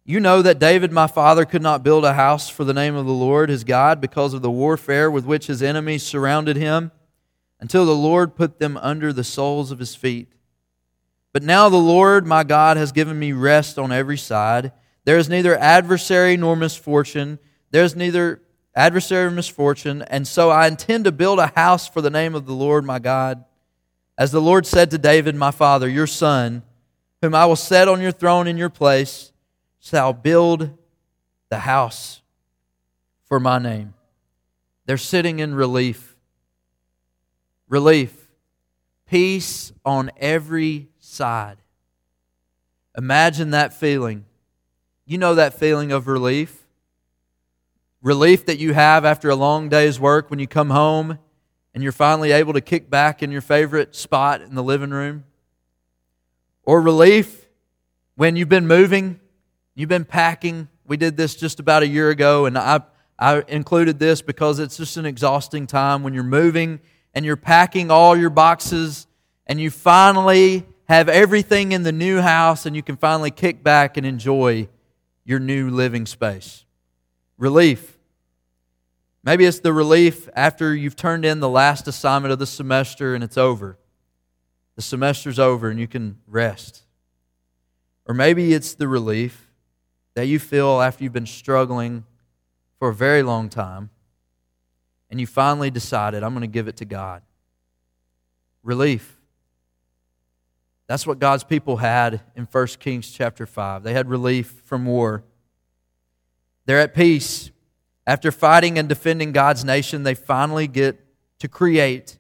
You 0.05 0.21
know 0.21 0.41
that 0.41 0.59
David, 0.59 0.91
my 0.91 1.07
father, 1.07 1.45
could 1.45 1.63
not 1.63 1.83
build 1.83 2.05
a 2.05 2.15
house 2.15 2.49
for 2.49 2.65
the 2.65 2.73
name 2.73 2.97
of 2.97 3.05
the 3.05 3.13
Lord 3.13 3.51
his 3.51 3.63
God 3.63 4.01
because 4.01 4.33
of 4.33 4.41
the 4.41 4.51
warfare 4.51 5.11
with 5.11 5.27
which 5.27 5.49
his 5.49 5.63
enemies 5.63 6.03
surrounded 6.03 6.57
him 6.57 6.91
until 7.61 7.85
the 7.85 7.95
Lord 7.95 8.35
put 8.35 8.59
them 8.59 8.79
under 8.79 9.13
the 9.13 9.23
soles 9.23 9.71
of 9.71 9.79
his 9.79 9.95
feet. 9.95 10.33
But 11.33 11.43
now 11.43 11.69
the 11.69 11.77
Lord 11.77 12.27
my 12.27 12.45
God 12.45 12.77
has 12.77 12.93
given 12.93 13.19
me 13.19 13.33
rest 13.33 13.79
on 13.79 13.93
every 13.93 14.17
side. 14.17 14.73
There 15.05 15.19
is 15.19 15.29
neither 15.29 15.57
adversary 15.59 16.37
nor 16.37 16.57
misfortune. 16.57 17.39
There 17.71 17.85
is 17.85 17.95
neither 17.95 18.43
adversary 18.75 19.27
or 19.27 19.31
misfortune. 19.31 20.03
And 20.03 20.27
so 20.27 20.51
I 20.51 20.67
intend 20.67 21.05
to 21.05 21.13
build 21.13 21.39
a 21.39 21.53
house 21.55 21.89
for 21.89 22.01
the 22.01 22.11
name 22.11 22.35
of 22.35 22.47
the 22.47 22.55
Lord 22.55 22.85
my 22.85 22.99
God. 22.99 23.45
As 24.17 24.33
the 24.33 24.41
Lord 24.41 24.67
said 24.67 24.91
to 24.91 24.99
David, 24.99 25.37
my 25.37 25.51
father, 25.51 25.89
your 25.89 26.07
son, 26.07 26.63
whom 27.23 27.35
I 27.35 27.47
will 27.47 27.57
set 27.57 27.89
on 27.89 28.01
your 28.01 28.13
throne 28.13 28.47
in 28.47 28.57
your 28.57 28.71
place, 28.71 29.33
shall 29.81 30.13
build 30.13 30.77
the 31.51 31.61
house 31.61 32.21
for 33.27 33.39
my 33.39 33.59
name. 33.59 33.95
They're 34.87 34.97
sitting 34.97 35.39
in 35.39 35.55
relief 35.55 36.17
relief, 37.69 38.31
peace 39.07 39.73
on 39.85 40.11
every 40.17 40.89
Imagine 42.97 43.51
that 43.51 43.73
feeling. 43.73 44.25
You 45.07 45.19
know 45.19 45.35
that 45.35 45.55
feeling 45.55 45.93
of 45.93 46.07
relief. 46.07 46.67
Relief 48.03 48.47
that 48.47 48.59
you 48.59 48.75
have 48.75 49.05
after 49.05 49.31
a 49.31 49.35
long 49.37 49.69
day's 49.69 49.99
work 49.99 50.31
when 50.31 50.39
you 50.39 50.47
come 50.47 50.71
home 50.71 51.19
and 51.75 51.83
you're 51.83 51.93
finally 51.93 52.33
able 52.33 52.53
to 52.53 52.61
kick 52.61 52.91
back 52.91 53.23
in 53.23 53.31
your 53.31 53.41
favorite 53.41 53.95
spot 53.95 54.41
in 54.41 54.55
the 54.55 54.63
living 54.63 54.91
room. 54.91 55.25
Or 56.65 56.81
relief 56.81 57.47
when 58.17 58.35
you've 58.35 58.49
been 58.49 58.67
moving, 58.67 59.21
you've 59.77 59.89
been 59.89 60.05
packing. 60.05 60.69
We 60.87 60.97
did 60.97 61.17
this 61.17 61.37
just 61.37 61.61
about 61.61 61.85
a 61.85 61.87
year 61.87 62.11
ago, 62.11 62.47
and 62.47 62.59
I, 62.59 62.81
I 63.17 63.45
included 63.47 64.01
this 64.01 64.23
because 64.23 64.59
it's 64.59 64.77
just 64.77 64.97
an 64.97 65.07
exhausting 65.07 65.69
time 65.69 66.03
when 66.03 66.15
you're 66.15 66.25
moving 66.25 66.81
and 67.15 67.25
you're 67.25 67.37
packing 67.37 67.91
all 67.91 68.17
your 68.17 68.31
boxes 68.31 69.07
and 69.47 69.61
you 69.61 69.71
finally 69.71 70.67
have 70.89 71.09
everything 71.09 71.73
in 71.73 71.83
the 71.83 71.93
new 71.93 72.21
house 72.21 72.65
and 72.65 72.75
you 72.75 72.83
can 72.83 72.97
finally 72.97 73.31
kick 73.31 73.63
back 73.63 73.97
and 73.97 74.07
enjoy 74.07 74.69
your 75.25 75.39
new 75.39 75.69
living 75.69 76.07
space. 76.07 76.65
Relief. 77.37 77.99
Maybe 79.23 79.45
it's 79.45 79.61
the 79.61 79.73
relief 79.73 80.29
after 80.35 80.75
you've 80.75 80.97
turned 80.97 81.27
in 81.27 81.41
the 81.41 81.49
last 81.49 81.87
assignment 81.87 82.33
of 82.33 82.39
the 82.39 82.47
semester 82.47 83.15
and 83.15 83.23
it's 83.23 83.37
over. 83.37 83.79
The 84.77 84.83
semester's 84.83 85.39
over 85.39 85.69
and 85.69 85.79
you 85.79 85.87
can 85.87 86.19
rest. 86.27 86.85
Or 88.07 88.15
maybe 88.15 88.55
it's 88.55 88.75
the 88.75 88.89
relief 88.89 89.51
that 90.15 90.27
you 90.27 90.39
feel 90.39 90.81
after 90.81 91.05
you've 91.05 91.13
been 91.13 91.27
struggling 91.27 92.05
for 92.79 92.89
a 92.89 92.95
very 92.95 93.23
long 93.23 93.51
time 93.51 93.91
and 95.11 95.21
you 95.21 95.27
finally 95.27 95.71
decided, 95.71 96.23
I'm 96.23 96.33
going 96.33 96.41
to 96.41 96.47
give 96.47 96.69
it 96.69 96.77
to 96.79 96.87
God. 96.87 97.23
Relief. 98.63 99.18
That's 100.89 101.07
what 101.07 101.19
God's 101.19 101.45
people 101.45 101.77
had 101.77 102.23
in 102.35 102.49
1 102.51 102.67
Kings 102.81 103.11
chapter 103.13 103.47
5. 103.47 103.83
They 103.83 103.93
had 103.93 104.09
relief 104.09 104.63
from 104.65 104.87
war. 104.87 105.23
They're 106.65 106.81
at 106.81 106.95
peace. 106.95 107.51
After 108.07 108.33
fighting 108.33 108.79
and 108.79 108.89
defending 108.89 109.33
God's 109.33 109.67
nation, 109.67 110.03
they 110.03 110.15
finally 110.15 110.67
get 110.67 110.99
to 111.41 111.49
create 111.49 112.19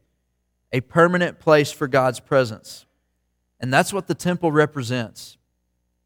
a 0.70 0.82
permanent 0.82 1.40
place 1.40 1.72
for 1.72 1.88
God's 1.88 2.20
presence. 2.20 2.84
And 3.58 3.72
that's 3.72 3.90
what 3.90 4.06
the 4.06 4.14
temple 4.14 4.52
represents. 4.52 5.38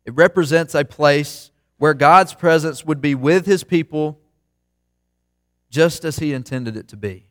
It 0.05 0.15
represents 0.15 0.75
a 0.77 0.85
place 0.85 1.51
where 1.79 1.95
God's 1.95 2.33
presence 2.33 2.85
would 2.85 3.01
be 3.01 3.17
with 3.17 3.45
his 3.45 3.65
people 3.65 4.21
just 5.69 6.05
as 6.05 6.21
he 6.21 6.33
intended 6.33 6.77
it 6.77 6.87
to 6.89 6.97
be. 6.97 7.27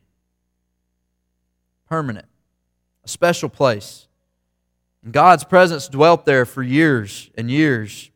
Permanent, 1.88 2.26
a 3.02 3.08
special 3.08 3.48
place. 3.48 4.08
God's 5.10 5.44
presence 5.44 5.88
dwelt 5.88 6.24
there 6.24 6.46
for 6.46 6.62
years 6.62 7.30
and 7.36 7.50
years. 7.50 8.10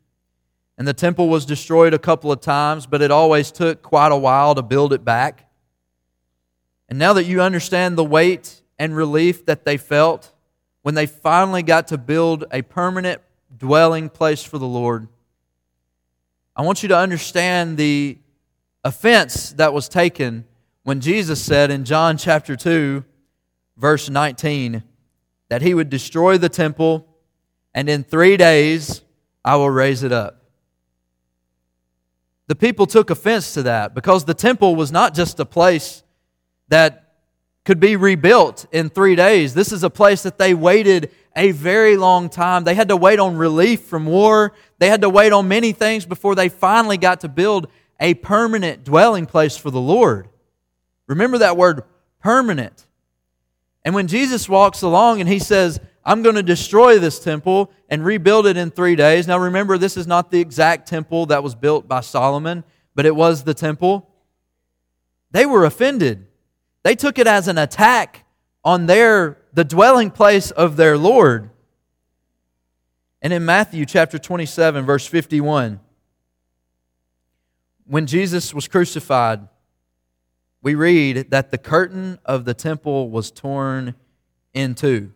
And 0.79 0.87
the 0.87 0.95
temple 0.95 1.29
was 1.29 1.47
destroyed 1.47 1.95
a 1.95 1.99
couple 1.99 2.31
of 2.31 2.41
times, 2.41 2.87
but 2.87 3.03
it 3.03 3.11
always 3.11 3.51
took 3.51 3.83
quite 3.83 4.13
a 4.13 4.17
while 4.17 4.55
to 4.55 4.63
build 4.63 4.93
it 4.93 5.05
back. 5.05 5.51
And 6.89 6.99
now 6.99 7.13
that 7.15 7.25
you 7.25 7.41
understand 7.41 7.99
the 7.99 8.05
weight 8.05 8.63
and 8.79 8.95
relief 8.95 9.47
that 9.47 9.65
they 9.65 9.77
felt 9.77 10.33
when 10.83 10.95
they 10.95 11.07
finally 11.07 11.63
got 11.63 11.89
to 11.89 11.99
build 11.99 12.45
a 12.53 12.63
permanent 12.63 13.21
dwelling 13.57 14.09
place 14.09 14.45
for 14.45 14.59
the 14.59 14.67
Lord, 14.67 15.09
I 16.55 16.63
want 16.63 16.83
you 16.83 16.89
to 16.91 16.97
understand 16.97 17.77
the 17.77 18.19
offense 18.85 19.51
that 19.55 19.73
was 19.73 19.89
taken 19.89 20.45
when 20.85 21.01
Jesus 21.01 21.43
said 21.43 21.73
in 21.73 21.85
John 21.85 22.17
chapter 22.17 22.55
2, 22.55 23.05
verse 23.77 24.09
19, 24.09 24.85
that 25.49 25.63
he 25.63 25.75
would 25.75 25.91
destroy 25.91 26.39
the 26.39 26.49
temple 26.49 27.07
and 27.75 27.89
in 27.89 28.03
three 28.05 28.37
days 28.37 29.03
I 29.45 29.57
will 29.57 29.71
raise 29.71 30.03
it 30.03 30.13
up. 30.13 30.43
The 32.49 32.57
people 32.57 32.87
took 32.87 33.11
offense 33.11 33.55
to 33.55 33.65
that 33.65 33.95
because 33.95 34.25
the 34.25 34.35
temple 34.35 34.77
was 34.77 34.93
not 34.93 35.15
just 35.15 35.39
a 35.41 35.45
place 35.45 36.03
that 36.69 37.15
could 37.65 37.81
be 37.81 37.97
rebuilt 37.97 38.65
in 38.73 38.89
three 38.89 39.17
days. 39.17 39.53
This 39.53 39.73
is 39.73 39.83
a 39.83 39.91
place 39.91 40.23
that 40.23 40.39
they 40.39 40.55
waited 40.55 41.11
a 41.35 41.51
very 41.51 41.97
long 41.97 42.31
time. 42.31 42.65
They 42.65 42.75
had 42.75 42.89
to 42.89 42.97
wait 42.97 43.19
on 43.19 43.37
relief 43.37 43.83
from 43.83 44.07
war. 44.07 44.53
They 44.79 44.89
had 44.89 45.03
to 45.03 45.11
wait 45.11 45.33
on 45.33 45.49
many 45.49 45.73
things 45.73 46.07
before 46.07 46.35
they 46.35 46.49
finally 46.49 46.97
got 46.97 47.21
to 47.21 47.29
build 47.29 47.67
a 47.99 48.15
permanent 48.15 48.85
dwelling 48.85 49.27
place 49.27 49.57
for 49.57 49.71
the 49.71 49.81
Lord. 49.81 50.29
Remember 51.09 51.39
that 51.39 51.57
word 51.57 51.83
permanent. 52.21 52.87
And 53.87 53.95
when 53.95 54.09
Jesus 54.09 54.49
walks 54.49 54.83
along 54.83 55.21
and 55.21 55.29
he 55.29 55.39
says, 55.39 55.79
I'm 56.05 56.25
going 56.25 56.35
to 56.35 56.43
destroy 56.43 56.99
this 56.99 57.21
temple 57.21 57.71
and 57.89 58.05
rebuild 58.05 58.49
it 58.49 58.57
in 58.57 58.73
three 58.73 58.97
days. 58.97 59.29
Now 59.29 59.39
remember, 59.39 59.79
this 59.79 59.97
is 59.97 60.09
not 60.09 60.33
the 60.33 60.41
exact 60.41 60.89
temple 60.89 61.27
that 61.27 61.45
was 61.45 61.55
built 61.55 61.87
by 61.87 62.01
Solomon, 62.01 62.65
but 62.97 63.07
it 63.07 63.15
was 63.15 63.45
the 63.45 63.55
temple. 63.55 64.11
They 65.31 65.47
were 65.47 65.65
offended. 65.65 66.27
They 66.83 66.97
took 66.97 67.17
it 67.17 67.29
as 67.29 67.47
an 67.47 67.59
attack 67.59 68.25
on 68.65 68.87
their 68.87 69.39
the 69.53 69.65
dwelling 69.65 70.11
place 70.11 70.51
of 70.51 70.77
their 70.77 70.99
Lord. 70.99 71.51
And 73.23 73.33
in 73.33 73.45
Matthew 73.45 73.87
chapter 73.87 74.19
27 74.19 74.85
verse 74.85 75.07
51, 75.07 75.79
when 77.87 78.07
Jesus 78.09 78.53
was 78.53 78.67
crucified, 78.67 79.47
we 80.63 80.75
read 80.75 81.31
that 81.31 81.51
the 81.51 81.59
curtain 81.59 82.19
of 82.25 82.45
the 82.45 82.55
temple 82.55 83.11
was 83.11 83.31
torn 83.31 83.95
in 84.55 84.75
two. 84.75 85.13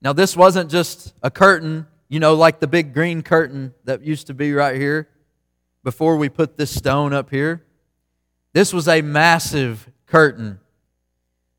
Now, 0.00 0.12
this 0.12 0.36
wasn't 0.36 0.70
just 0.70 1.14
a 1.22 1.30
curtain, 1.30 1.86
you 2.08 2.20
know, 2.20 2.34
like 2.34 2.60
the 2.60 2.66
big 2.66 2.94
green 2.94 3.22
curtain 3.22 3.74
that 3.84 4.02
used 4.02 4.28
to 4.28 4.34
be 4.34 4.52
right 4.52 4.76
here 4.76 5.08
before 5.82 6.16
we 6.16 6.28
put 6.28 6.56
this 6.56 6.74
stone 6.74 7.12
up 7.12 7.30
here. 7.30 7.64
This 8.52 8.72
was 8.72 8.88
a 8.88 9.02
massive 9.02 9.88
curtain. 10.06 10.60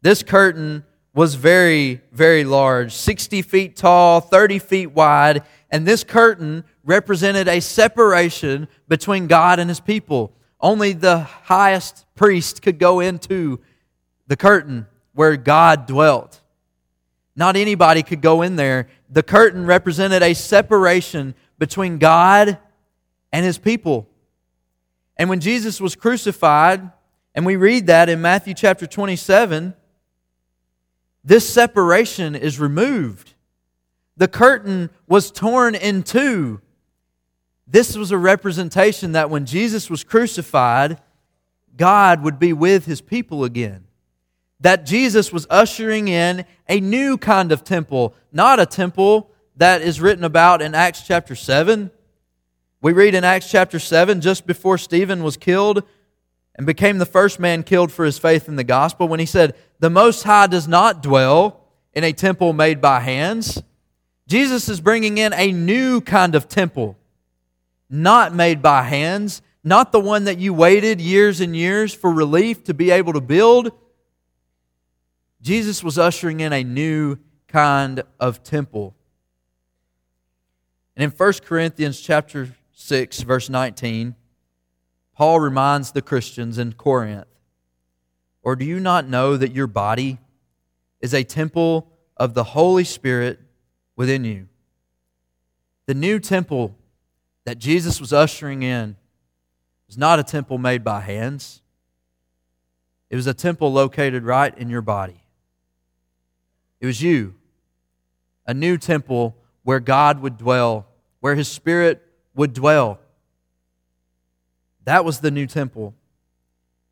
This 0.02 0.24
curtain 0.24 0.86
was 1.14 1.36
very, 1.36 2.02
very 2.12 2.44
large 2.44 2.94
60 2.94 3.42
feet 3.42 3.76
tall, 3.76 4.22
30 4.22 4.60
feet 4.60 4.88
wide, 4.88 5.44
and 5.70 5.86
this 5.86 6.04
curtain 6.04 6.64
represented 6.84 7.48
a 7.48 7.60
separation 7.60 8.68
between 8.88 9.28
God 9.28 9.60
and 9.60 9.70
his 9.70 9.80
people. 9.80 10.34
Only 10.60 10.94
the 10.94 11.20
highest 11.20 12.06
priest 12.16 12.62
could 12.62 12.80
go 12.80 13.00
into 13.00 13.60
the 14.28 14.36
curtain 14.36 14.88
where 15.14 15.38
God 15.38 15.86
dwelt. 15.86 16.42
Not 17.36 17.56
anybody 17.56 18.04
could 18.04 18.22
go 18.22 18.42
in 18.42 18.58
there. 18.58 18.88
The 19.10 19.24
curtain 19.24 19.66
represented 19.66 20.22
a 20.22 20.34
separation 20.34 21.36
between 21.58 21.98
God 21.98 22.58
and 23.32 23.46
his 23.46 23.58
people. 23.58 24.08
And 25.18 25.30
when 25.30 25.40
Jesus 25.40 25.80
was 25.80 25.96
crucified, 25.96 26.92
and 27.34 27.46
we 27.46 27.56
read 27.56 27.88
that 27.88 28.10
in 28.10 28.22
Matthew 28.22 28.54
chapter 28.54 28.86
27, 28.86 29.74
this 31.24 31.48
separation 31.48 32.36
is 32.36 32.60
removed. 32.60 33.34
The 34.18 34.28
curtain 34.28 34.90
was 35.08 35.32
torn 35.32 35.76
in 35.76 36.04
two 36.04 36.62
this 37.72 37.96
was 37.96 38.12
a 38.12 38.18
representation 38.18 39.12
that 39.12 39.30
when 39.30 39.46
Jesus 39.46 39.90
was 39.90 40.04
crucified, 40.04 41.00
God 41.78 42.24
would 42.24 42.40
be 42.40 42.52
with 42.52 42.86
his 42.86 43.00
people 43.00 43.44
again. 43.44 43.86
That 44.60 44.88
Jesus 44.88 45.32
was 45.32 45.46
ushering 45.52 46.08
in 46.08 46.46
a 46.68 46.80
new 46.80 47.18
kind 47.18 47.52
of 47.52 47.64
temple, 47.64 48.16
not 48.32 48.60
a 48.60 48.66
temple 48.66 49.30
that 49.58 49.84
is 49.84 50.02
written 50.02 50.24
about 50.24 50.64
in 50.64 50.74
Acts 50.74 51.04
chapter 51.06 51.36
7. 51.36 51.92
We 52.82 52.92
read 52.92 53.14
in 53.14 53.24
Acts 53.24 53.52
chapter 53.52 53.78
7, 53.78 54.20
just 54.20 54.48
before 54.48 54.80
Stephen 54.80 55.24
was 55.24 55.38
killed 55.38 55.84
and 56.56 56.66
became 56.66 56.98
the 56.98 57.06
first 57.06 57.40
man 57.40 57.62
killed 57.62 57.92
for 57.92 58.04
his 58.04 58.18
faith 58.18 58.50
in 58.50 58.56
the 58.56 58.64
gospel, 58.64 59.08
when 59.08 59.20
he 59.20 59.26
said, 59.26 59.56
The 59.80 59.90
Most 59.92 60.24
High 60.24 60.48
does 60.48 60.68
not 60.68 61.04
dwell 61.04 61.68
in 61.94 62.04
a 62.04 62.14
temple 62.14 62.52
made 62.52 62.82
by 62.82 63.00
hands. 63.02 63.62
Jesus 64.28 64.68
is 64.70 64.82
bringing 64.82 65.20
in 65.20 65.34
a 65.34 65.52
new 65.52 66.02
kind 66.02 66.36
of 66.36 66.50
temple 66.50 66.98
not 67.90 68.34
made 68.34 68.62
by 68.62 68.84
hands, 68.84 69.42
not 69.64 69.92
the 69.92 70.00
one 70.00 70.26
that 70.26 70.38
you 70.38 70.54
waited 70.54 71.02
years 71.02 71.42
and 71.42 71.56
years 71.56 71.94
for 71.94 72.12
relief 72.12 72.64
to 72.66 72.74
be 72.74 72.92
able 72.92 73.14
to 73.14 73.22
build. 73.22 73.72
Jesus 75.42 75.84
was 75.84 75.98
ushering 75.98 76.40
in 76.40 76.54
a 76.54 76.64
new 76.64 77.18
kind 77.48 78.04
of 78.20 78.44
temple. 78.44 78.96
And 80.96 81.04
in 81.04 81.12
1 81.12 81.34
Corinthians 81.46 82.00
chapter 82.00 82.56
6 82.74 83.22
verse 83.22 83.50
19, 83.50 84.16
Paul 85.14 85.40
reminds 85.40 85.92
the 85.92 86.02
Christians 86.02 86.58
in 86.58 86.74
Corinth, 86.74 87.28
"Or 88.42 88.56
do 88.56 88.64
you 88.64 88.80
not 88.80 89.08
know 89.08 89.36
that 89.36 89.54
your 89.54 89.68
body 89.68 90.20
is 91.02 91.14
a 91.14 91.24
temple 91.24 91.92
of 92.16 92.34
the 92.34 92.46
Holy 92.46 92.84
Spirit 92.84 93.40
within 93.96 94.24
you?" 94.24 94.48
The 95.88 95.94
new 95.94 96.20
temple 96.20 96.78
that 97.50 97.58
Jesus 97.58 98.00
was 98.00 98.14
ushering 98.14 98.62
in 98.62 98.96
was 99.88 99.98
not 99.98 100.20
a 100.20 100.24
temple 100.24 100.60
made 100.60 100.84
by 100.84 101.00
hands, 101.00 101.64
it 103.10 103.16
was 103.16 103.26
a 103.26 103.34
temple 103.34 103.74
located 103.74 104.24
right 104.24 104.56
in 104.56 104.70
your 104.70 104.84
body. 104.84 105.24
It 106.80 106.86
was 106.86 107.02
you, 107.02 107.34
a 108.46 108.54
new 108.54 108.78
temple 108.78 109.36
where 109.64 109.80
God 109.80 110.22
would 110.22 110.38
dwell, 110.38 110.86
where 111.22 111.34
His 111.34 111.48
Spirit 111.48 112.04
would 112.36 112.54
dwell. 112.54 113.00
That 114.84 115.04
was 115.04 115.20
the 115.20 115.32
new 115.32 115.48
temple. 115.48 115.96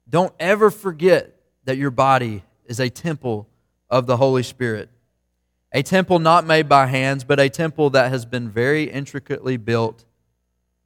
Don't 0.10 0.34
ever 0.40 0.72
forget 0.72 1.40
that 1.66 1.78
your 1.78 1.92
body 1.92 2.42
is 2.66 2.80
a 2.80 2.90
temple 2.90 3.48
of 3.92 4.08
the 4.08 4.18
Holy 4.18 4.42
Spirit. 4.42 4.90
A 5.72 5.84
temple 5.84 6.18
not 6.18 6.48
made 6.48 6.68
by 6.68 6.88
hands, 6.88 7.24
but 7.24 7.40
a 7.40 7.48
temple 7.48 7.92
that 7.92 8.10
has 8.10 8.26
been 8.26 8.50
very 8.50 8.86
intricately 8.86 9.58
built 9.58 10.04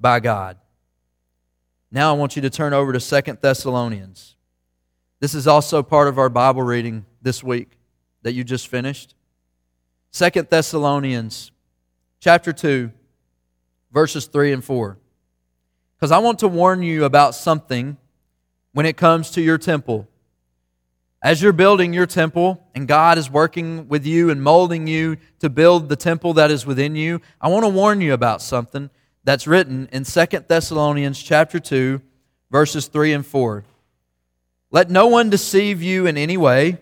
by 0.01 0.19
God. 0.19 0.57
Now 1.91 2.13
I 2.13 2.17
want 2.17 2.35
you 2.35 2.41
to 2.41 2.49
turn 2.49 2.73
over 2.73 2.91
to 2.91 2.99
Second 2.99 3.37
Thessalonians. 3.41 4.35
This 5.19 5.35
is 5.35 5.47
also 5.47 5.83
part 5.83 6.07
of 6.07 6.17
our 6.17 6.29
Bible 6.29 6.63
reading 6.63 7.05
this 7.21 7.43
week 7.43 7.77
that 8.23 8.33
you 8.33 8.43
just 8.43 8.67
finished. 8.67 9.13
Second 10.09 10.49
Thessalonians 10.49 11.51
chapter 12.19 12.51
2 12.51 12.91
verses 13.91 14.25
3 14.25 14.53
and 14.53 14.63
4. 14.63 14.97
Cuz 15.99 16.11
I 16.11 16.17
want 16.17 16.39
to 16.39 16.47
warn 16.47 16.81
you 16.81 17.05
about 17.05 17.35
something 17.35 17.97
when 18.73 18.85
it 18.85 18.97
comes 18.97 19.29
to 19.31 19.41
your 19.41 19.57
temple. 19.59 20.07
As 21.21 21.43
you're 21.43 21.53
building 21.53 21.93
your 21.93 22.07
temple 22.07 22.65
and 22.73 22.87
God 22.87 23.19
is 23.19 23.29
working 23.29 23.87
with 23.87 24.07
you 24.07 24.31
and 24.31 24.41
molding 24.41 24.87
you 24.87 25.17
to 25.39 25.51
build 25.51 25.87
the 25.87 25.95
temple 25.95 26.33
that 26.33 26.49
is 26.49 26.65
within 26.65 26.95
you, 26.95 27.21
I 27.39 27.49
want 27.49 27.63
to 27.63 27.69
warn 27.69 28.01
you 28.01 28.13
about 28.13 28.41
something 28.41 28.89
that's 29.23 29.47
written 29.47 29.87
in 29.91 30.03
2 30.03 30.25
Thessalonians 30.47 31.21
chapter 31.21 31.59
2 31.59 32.01
verses 32.49 32.87
3 32.87 33.13
and 33.13 33.25
4. 33.25 33.63
Let 34.71 34.89
no 34.89 35.07
one 35.07 35.29
deceive 35.29 35.81
you 35.81 36.05
in 36.05 36.17
any 36.17 36.37
way. 36.37 36.77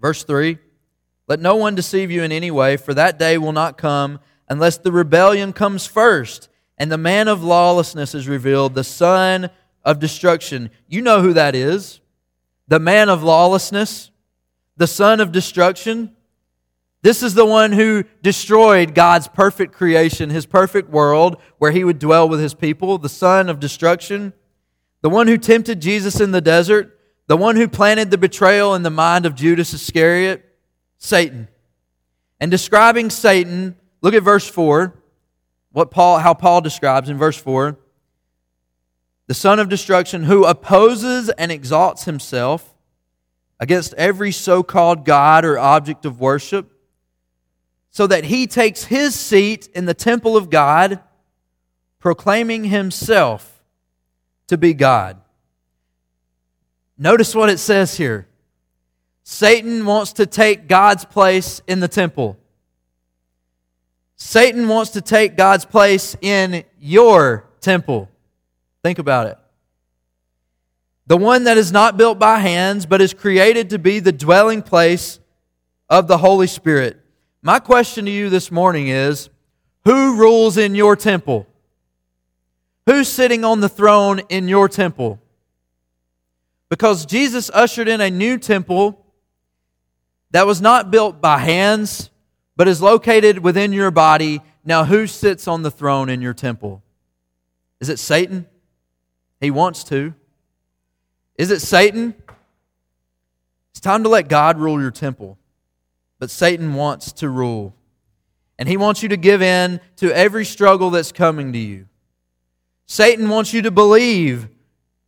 Verse 0.00 0.24
3 0.24 0.58
Let 1.28 1.40
no 1.40 1.56
one 1.56 1.74
deceive 1.74 2.10
you 2.10 2.22
in 2.22 2.32
any 2.32 2.50
way, 2.50 2.76
for 2.76 2.94
that 2.94 3.18
day 3.18 3.38
will 3.38 3.52
not 3.52 3.78
come 3.78 4.20
unless 4.48 4.78
the 4.78 4.92
rebellion 4.92 5.52
comes 5.52 5.86
first 5.86 6.48
and 6.78 6.90
the 6.90 6.98
man 6.98 7.28
of 7.28 7.42
lawlessness 7.42 8.14
is 8.14 8.28
revealed, 8.28 8.74
the 8.74 8.84
son 8.84 9.50
of 9.84 9.98
destruction. 9.98 10.70
You 10.88 11.00
know 11.00 11.22
who 11.22 11.32
that 11.32 11.54
is. 11.54 12.00
The 12.68 12.80
man 12.80 13.08
of 13.08 13.22
lawlessness, 13.22 14.10
the 14.76 14.88
son 14.88 15.20
of 15.20 15.30
destruction. 15.30 16.15
This 17.06 17.22
is 17.22 17.34
the 17.34 17.46
one 17.46 17.70
who 17.70 18.02
destroyed 18.20 18.92
God's 18.92 19.28
perfect 19.28 19.72
creation, 19.72 20.28
his 20.28 20.44
perfect 20.44 20.90
world 20.90 21.40
where 21.58 21.70
he 21.70 21.84
would 21.84 22.00
dwell 22.00 22.28
with 22.28 22.40
his 22.40 22.52
people, 22.52 22.98
the 22.98 23.08
son 23.08 23.48
of 23.48 23.60
destruction. 23.60 24.32
The 25.02 25.08
one 25.08 25.28
who 25.28 25.38
tempted 25.38 25.80
Jesus 25.80 26.20
in 26.20 26.32
the 26.32 26.40
desert, 26.40 26.98
the 27.28 27.36
one 27.36 27.54
who 27.54 27.68
planted 27.68 28.10
the 28.10 28.18
betrayal 28.18 28.74
in 28.74 28.82
the 28.82 28.90
mind 28.90 29.24
of 29.24 29.36
Judas 29.36 29.72
Iscariot, 29.72 30.52
Satan. 30.98 31.46
And 32.40 32.50
describing 32.50 33.10
Satan, 33.10 33.76
look 34.02 34.12
at 34.14 34.24
verse 34.24 34.48
4 34.48 34.92
what 35.70 35.92
Paul, 35.92 36.18
how 36.18 36.34
Paul 36.34 36.60
describes 36.60 37.08
in 37.08 37.16
verse 37.16 37.38
4 37.38 37.78
the 39.28 39.34
son 39.34 39.60
of 39.60 39.68
destruction 39.68 40.24
who 40.24 40.44
opposes 40.44 41.28
and 41.28 41.52
exalts 41.52 42.02
himself 42.02 42.74
against 43.60 43.94
every 43.94 44.32
so 44.32 44.64
called 44.64 45.04
God 45.04 45.44
or 45.44 45.56
object 45.56 46.04
of 46.04 46.20
worship, 46.20 46.72
so 47.96 48.06
that 48.06 48.24
he 48.24 48.46
takes 48.46 48.84
his 48.84 49.14
seat 49.14 49.70
in 49.74 49.86
the 49.86 49.94
temple 49.94 50.36
of 50.36 50.50
God, 50.50 51.00
proclaiming 51.98 52.64
himself 52.64 53.62
to 54.48 54.58
be 54.58 54.74
God. 54.74 55.16
Notice 56.98 57.34
what 57.34 57.48
it 57.48 57.56
says 57.56 57.96
here 57.96 58.28
Satan 59.22 59.86
wants 59.86 60.12
to 60.12 60.26
take 60.26 60.68
God's 60.68 61.06
place 61.06 61.62
in 61.66 61.80
the 61.80 61.88
temple. 61.88 62.36
Satan 64.16 64.68
wants 64.68 64.90
to 64.90 65.00
take 65.00 65.34
God's 65.34 65.64
place 65.64 66.18
in 66.20 66.64
your 66.78 67.48
temple. 67.62 68.10
Think 68.82 68.98
about 68.98 69.28
it. 69.28 69.38
The 71.06 71.16
one 71.16 71.44
that 71.44 71.56
is 71.56 71.72
not 71.72 71.96
built 71.96 72.18
by 72.18 72.40
hands, 72.40 72.84
but 72.84 73.00
is 73.00 73.14
created 73.14 73.70
to 73.70 73.78
be 73.78 74.00
the 74.00 74.12
dwelling 74.12 74.60
place 74.60 75.18
of 75.88 76.08
the 76.08 76.18
Holy 76.18 76.46
Spirit. 76.46 77.02
My 77.46 77.60
question 77.60 78.06
to 78.06 78.10
you 78.10 78.28
this 78.28 78.50
morning 78.50 78.88
is 78.88 79.30
who 79.84 80.16
rules 80.16 80.56
in 80.56 80.74
your 80.74 80.96
temple? 80.96 81.46
Who's 82.86 83.06
sitting 83.06 83.44
on 83.44 83.60
the 83.60 83.68
throne 83.68 84.18
in 84.28 84.48
your 84.48 84.68
temple? 84.68 85.20
Because 86.68 87.06
Jesus 87.06 87.48
ushered 87.54 87.86
in 87.86 88.00
a 88.00 88.10
new 88.10 88.36
temple 88.36 89.00
that 90.32 90.44
was 90.44 90.60
not 90.60 90.90
built 90.90 91.20
by 91.20 91.38
hands, 91.38 92.10
but 92.56 92.66
is 92.66 92.82
located 92.82 93.38
within 93.38 93.72
your 93.72 93.92
body. 93.92 94.40
Now, 94.64 94.84
who 94.84 95.06
sits 95.06 95.46
on 95.46 95.62
the 95.62 95.70
throne 95.70 96.08
in 96.08 96.20
your 96.20 96.34
temple? 96.34 96.82
Is 97.78 97.88
it 97.88 98.00
Satan? 98.00 98.46
He 99.40 99.52
wants 99.52 99.84
to. 99.84 100.14
Is 101.36 101.52
it 101.52 101.60
Satan? 101.60 102.12
It's 103.70 103.78
time 103.78 104.02
to 104.02 104.08
let 104.08 104.26
God 104.26 104.58
rule 104.58 104.80
your 104.80 104.90
temple. 104.90 105.38
But 106.18 106.30
Satan 106.30 106.74
wants 106.74 107.12
to 107.12 107.28
rule. 107.28 107.74
And 108.58 108.68
he 108.68 108.76
wants 108.76 109.02
you 109.02 109.08
to 109.10 109.16
give 109.16 109.42
in 109.42 109.80
to 109.96 110.10
every 110.12 110.44
struggle 110.44 110.90
that's 110.90 111.12
coming 111.12 111.52
to 111.52 111.58
you. 111.58 111.86
Satan 112.86 113.28
wants 113.28 113.52
you 113.52 113.62
to 113.62 113.70
believe 113.70 114.48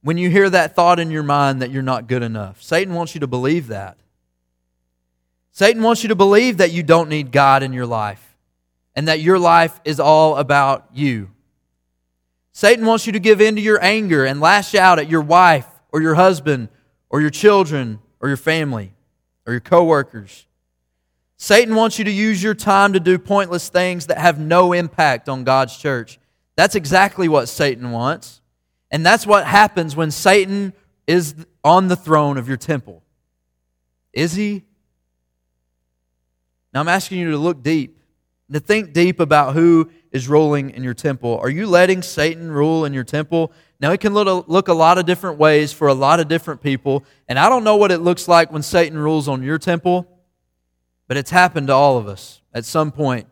when 0.02 0.18
you 0.18 0.30
hear 0.30 0.50
that 0.50 0.74
thought 0.74 1.00
in 1.00 1.10
your 1.10 1.22
mind 1.22 1.62
that 1.62 1.70
you're 1.70 1.82
not 1.82 2.08
good 2.08 2.22
enough. 2.22 2.62
Satan 2.62 2.94
wants 2.94 3.14
you 3.14 3.20
to 3.20 3.26
believe 3.26 3.68
that. 3.68 3.96
Satan 5.52 5.82
wants 5.82 6.02
you 6.02 6.08
to 6.08 6.14
believe 6.14 6.58
that 6.58 6.72
you 6.72 6.82
don't 6.82 7.08
need 7.08 7.32
God 7.32 7.62
in 7.62 7.72
your 7.72 7.86
life 7.86 8.36
and 8.94 9.08
that 9.08 9.20
your 9.20 9.38
life 9.38 9.80
is 9.84 9.98
all 9.98 10.36
about 10.36 10.88
you. 10.92 11.30
Satan 12.52 12.84
wants 12.84 13.06
you 13.06 13.12
to 13.12 13.20
give 13.20 13.40
in 13.40 13.56
to 13.56 13.60
your 13.60 13.82
anger 13.82 14.24
and 14.24 14.40
lash 14.40 14.74
out 14.74 14.98
at 14.98 15.08
your 15.08 15.20
wife 15.20 15.66
or 15.92 16.02
your 16.02 16.16
husband 16.16 16.68
or 17.08 17.20
your 17.20 17.30
children 17.30 18.00
or 18.20 18.28
your 18.28 18.36
family 18.36 18.92
or 19.46 19.52
your 19.52 19.60
coworkers. 19.60 20.46
Satan 21.40 21.76
wants 21.76 21.98
you 21.98 22.04
to 22.04 22.10
use 22.10 22.42
your 22.42 22.54
time 22.54 22.92
to 22.92 23.00
do 23.00 23.16
pointless 23.18 23.68
things 23.68 24.06
that 24.06 24.18
have 24.18 24.38
no 24.38 24.72
impact 24.72 25.28
on 25.28 25.44
God's 25.44 25.76
church. 25.76 26.18
That's 26.56 26.74
exactly 26.74 27.28
what 27.28 27.48
Satan 27.48 27.92
wants. 27.92 28.42
And 28.90 29.06
that's 29.06 29.26
what 29.26 29.46
happens 29.46 29.94
when 29.94 30.10
Satan 30.10 30.72
is 31.06 31.34
on 31.62 31.88
the 31.88 31.96
throne 31.96 32.38
of 32.38 32.48
your 32.48 32.56
temple. 32.56 33.02
Is 34.12 34.34
he? 34.34 34.64
Now 36.74 36.80
I'm 36.80 36.88
asking 36.88 37.20
you 37.20 37.30
to 37.30 37.38
look 37.38 37.62
deep, 37.62 38.00
to 38.52 38.58
think 38.58 38.92
deep 38.92 39.20
about 39.20 39.54
who 39.54 39.90
is 40.10 40.26
ruling 40.26 40.70
in 40.70 40.82
your 40.82 40.94
temple. 40.94 41.38
Are 41.38 41.50
you 41.50 41.66
letting 41.66 42.02
Satan 42.02 42.50
rule 42.50 42.84
in 42.84 42.92
your 42.92 43.04
temple? 43.04 43.52
Now, 43.78 43.92
it 43.92 44.00
can 44.00 44.12
look 44.12 44.68
a 44.68 44.72
lot 44.72 44.98
of 44.98 45.06
different 45.06 45.38
ways 45.38 45.72
for 45.72 45.86
a 45.86 45.94
lot 45.94 46.18
of 46.18 46.26
different 46.26 46.62
people, 46.62 47.04
and 47.28 47.38
I 47.38 47.48
don't 47.48 47.62
know 47.62 47.76
what 47.76 47.92
it 47.92 47.98
looks 47.98 48.26
like 48.26 48.50
when 48.50 48.62
Satan 48.62 48.98
rules 48.98 49.28
on 49.28 49.40
your 49.42 49.58
temple, 49.58 50.17
but 51.08 51.16
it's 51.16 51.30
happened 51.30 51.66
to 51.66 51.72
all 51.72 51.96
of 51.98 52.06
us 52.06 52.40
at 52.54 52.64
some 52.64 52.92
point 52.92 53.26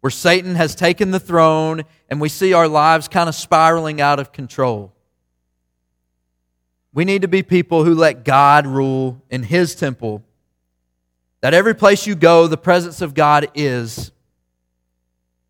where 0.00 0.10
Satan 0.10 0.54
has 0.54 0.74
taken 0.74 1.10
the 1.10 1.20
throne 1.20 1.82
and 2.08 2.20
we 2.20 2.28
see 2.28 2.52
our 2.52 2.68
lives 2.68 3.08
kind 3.08 3.28
of 3.28 3.34
spiraling 3.34 4.00
out 4.00 4.20
of 4.20 4.32
control. 4.32 4.94
We 6.94 7.04
need 7.04 7.22
to 7.22 7.28
be 7.28 7.42
people 7.42 7.84
who 7.84 7.94
let 7.94 8.24
God 8.24 8.66
rule 8.66 9.20
in 9.28 9.42
His 9.42 9.74
temple 9.74 10.22
that 11.40 11.52
every 11.52 11.74
place 11.74 12.06
you 12.06 12.14
go, 12.14 12.46
the 12.46 12.56
presence 12.56 13.02
of 13.02 13.14
God 13.14 13.48
is 13.54 14.12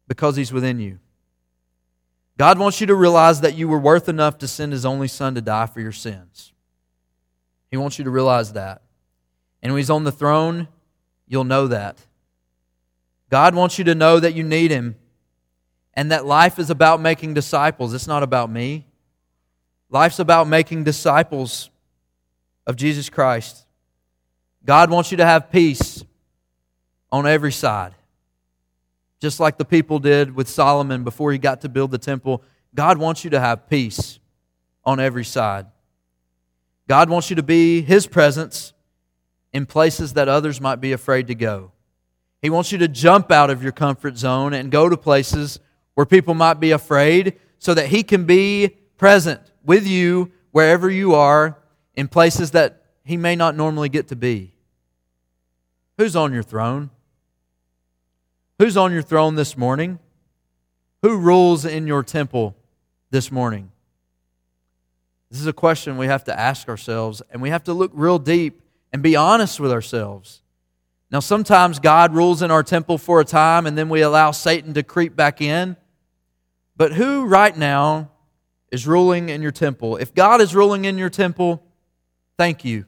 because 0.08 0.36
He's 0.36 0.52
within 0.52 0.80
you. 0.80 0.98
God 2.38 2.58
wants 2.58 2.80
you 2.80 2.86
to 2.88 2.94
realize 2.94 3.42
that 3.42 3.54
you 3.54 3.68
were 3.68 3.78
worth 3.78 4.08
enough 4.08 4.38
to 4.38 4.48
send 4.48 4.72
His 4.72 4.84
only 4.84 5.08
Son 5.08 5.34
to 5.34 5.40
die 5.40 5.66
for 5.66 5.80
your 5.80 5.92
sins. 5.92 6.52
He 7.70 7.76
wants 7.76 7.98
you 7.98 8.04
to 8.04 8.10
realize 8.10 8.54
that. 8.54 8.82
And 9.62 9.72
when 9.72 9.80
He's 9.80 9.90
on 9.90 10.04
the 10.04 10.12
throne, 10.12 10.68
you'll 11.26 11.44
know 11.44 11.68
that. 11.68 11.98
God 13.30 13.54
wants 13.54 13.78
you 13.78 13.84
to 13.84 13.94
know 13.94 14.20
that 14.20 14.34
you 14.34 14.42
need 14.42 14.70
Him 14.70 14.96
and 15.94 16.12
that 16.12 16.26
life 16.26 16.58
is 16.58 16.70
about 16.70 17.00
making 17.00 17.34
disciples. 17.34 17.94
It's 17.94 18.06
not 18.06 18.22
about 18.22 18.50
me. 18.50 18.86
Life's 19.90 20.18
about 20.18 20.46
making 20.46 20.84
disciples 20.84 21.70
of 22.66 22.76
Jesus 22.76 23.08
Christ. 23.08 23.66
God 24.64 24.90
wants 24.90 25.10
you 25.10 25.16
to 25.18 25.24
have 25.24 25.50
peace 25.50 26.04
on 27.10 27.26
every 27.26 27.52
side. 27.52 27.94
Just 29.20 29.40
like 29.40 29.56
the 29.56 29.64
people 29.64 29.98
did 29.98 30.34
with 30.34 30.48
Solomon 30.48 31.02
before 31.04 31.32
he 31.32 31.38
got 31.38 31.62
to 31.62 31.68
build 31.68 31.90
the 31.90 31.98
temple, 31.98 32.42
God 32.74 32.98
wants 32.98 33.24
you 33.24 33.30
to 33.30 33.40
have 33.40 33.68
peace 33.70 34.18
on 34.84 35.00
every 35.00 35.24
side. 35.24 35.66
God 36.88 37.10
wants 37.10 37.30
you 37.30 37.36
to 37.36 37.42
be 37.42 37.82
His 37.82 38.06
presence 38.06 38.72
in 39.56 39.64
places 39.64 40.12
that 40.12 40.28
others 40.28 40.60
might 40.60 40.82
be 40.82 40.92
afraid 40.92 41.28
to 41.28 41.34
go. 41.34 41.72
He 42.42 42.50
wants 42.50 42.72
you 42.72 42.76
to 42.76 42.88
jump 42.88 43.32
out 43.32 43.48
of 43.48 43.62
your 43.62 43.72
comfort 43.72 44.18
zone 44.18 44.52
and 44.52 44.70
go 44.70 44.86
to 44.86 44.98
places 44.98 45.60
where 45.94 46.04
people 46.04 46.34
might 46.34 46.60
be 46.60 46.72
afraid 46.72 47.38
so 47.58 47.72
that 47.72 47.86
He 47.86 48.02
can 48.02 48.26
be 48.26 48.76
present 48.98 49.40
with 49.64 49.86
you 49.86 50.30
wherever 50.50 50.90
you 50.90 51.14
are 51.14 51.56
in 51.94 52.06
places 52.06 52.50
that 52.50 52.82
He 53.02 53.16
may 53.16 53.34
not 53.34 53.56
normally 53.56 53.88
get 53.88 54.08
to 54.08 54.16
be. 54.16 54.52
Who's 55.96 56.14
on 56.14 56.34
your 56.34 56.42
throne? 56.42 56.90
Who's 58.58 58.76
on 58.76 58.92
your 58.92 59.00
throne 59.00 59.36
this 59.36 59.56
morning? 59.56 59.98
Who 61.00 61.16
rules 61.16 61.64
in 61.64 61.86
your 61.86 62.02
temple 62.02 62.54
this 63.10 63.32
morning? 63.32 63.70
This 65.30 65.40
is 65.40 65.46
a 65.46 65.54
question 65.54 65.96
we 65.96 66.08
have 66.08 66.24
to 66.24 66.38
ask 66.38 66.68
ourselves, 66.68 67.22
and 67.30 67.40
we 67.40 67.48
have 67.48 67.64
to 67.64 67.72
look 67.72 67.90
real 67.94 68.18
deep 68.18 68.60
and 68.96 69.02
be 69.02 69.14
honest 69.14 69.60
with 69.60 69.72
ourselves. 69.72 70.40
Now, 71.10 71.20
sometimes 71.20 71.80
God 71.80 72.14
rules 72.14 72.40
in 72.40 72.50
our 72.50 72.62
temple 72.62 72.96
for 72.96 73.20
a 73.20 73.26
time, 73.26 73.66
and 73.66 73.76
then 73.76 73.90
we 73.90 74.00
allow 74.00 74.30
Satan 74.30 74.72
to 74.72 74.82
creep 74.82 75.14
back 75.14 75.42
in. 75.42 75.76
But 76.78 76.94
who 76.94 77.26
right 77.26 77.54
now 77.54 78.10
is 78.72 78.86
ruling 78.86 79.28
in 79.28 79.42
your 79.42 79.50
temple? 79.50 79.98
If 79.98 80.14
God 80.14 80.40
is 80.40 80.54
ruling 80.54 80.86
in 80.86 80.96
your 80.96 81.10
temple, 81.10 81.62
thank 82.38 82.64
you. 82.64 82.86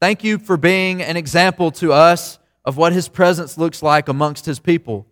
Thank 0.00 0.24
you 0.24 0.36
for 0.36 0.56
being 0.56 1.00
an 1.00 1.16
example 1.16 1.70
to 1.70 1.92
us 1.92 2.40
of 2.64 2.76
what 2.76 2.92
His 2.92 3.06
presence 3.06 3.56
looks 3.56 3.84
like 3.84 4.08
amongst 4.08 4.46
His 4.46 4.58
people. 4.58 5.06